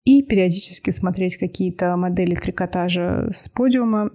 И 0.05 0.23
периодически 0.23 0.91
смотреть 0.91 1.37
какие-то 1.37 1.97
модели 1.97 2.35
трикотажа 2.37 3.31
с 3.33 3.49
подиума 3.49 4.11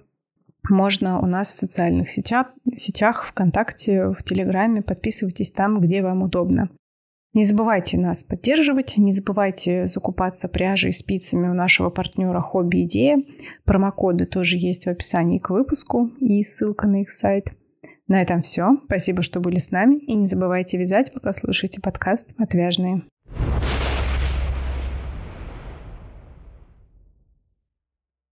можно 0.69 1.19
у 1.19 1.25
нас 1.25 1.49
в 1.49 1.53
социальных 1.53 2.09
сетях, 2.09 2.47
сетях 2.77 3.25
ВКонтакте, 3.25 4.09
в 4.09 4.23
Телеграме. 4.23 4.81
Подписывайтесь 4.81 5.51
там, 5.51 5.79
где 5.79 6.01
вам 6.01 6.23
удобно. 6.23 6.69
Не 7.35 7.43
забывайте 7.43 7.97
нас 7.97 8.23
поддерживать, 8.23 8.95
не 8.95 9.11
забывайте 9.11 9.87
закупаться 9.87 10.47
пряжей 10.47 10.91
и 10.91 10.93
спицами 10.93 11.49
у 11.49 11.53
нашего 11.53 11.89
партнера 11.89 12.39
Хобби 12.39 12.85
Идея. 12.85 13.17
Промокоды 13.65 14.25
тоже 14.25 14.57
есть 14.57 14.85
в 14.85 14.89
описании 14.89 15.39
к 15.39 15.49
выпуску 15.49 16.11
и 16.21 16.41
ссылка 16.43 16.87
на 16.87 17.01
их 17.01 17.11
сайт. 17.11 17.51
На 18.07 18.21
этом 18.21 18.41
все. 18.41 18.77
Спасибо, 18.85 19.21
что 19.21 19.41
были 19.41 19.59
с 19.59 19.69
нами. 19.69 19.97
И 19.97 20.13
не 20.13 20.27
забывайте 20.27 20.77
вязать, 20.77 21.11
пока 21.11 21.33
слушаете 21.33 21.81
подкаст 21.81 22.31
«Отвяжные». 22.37 23.03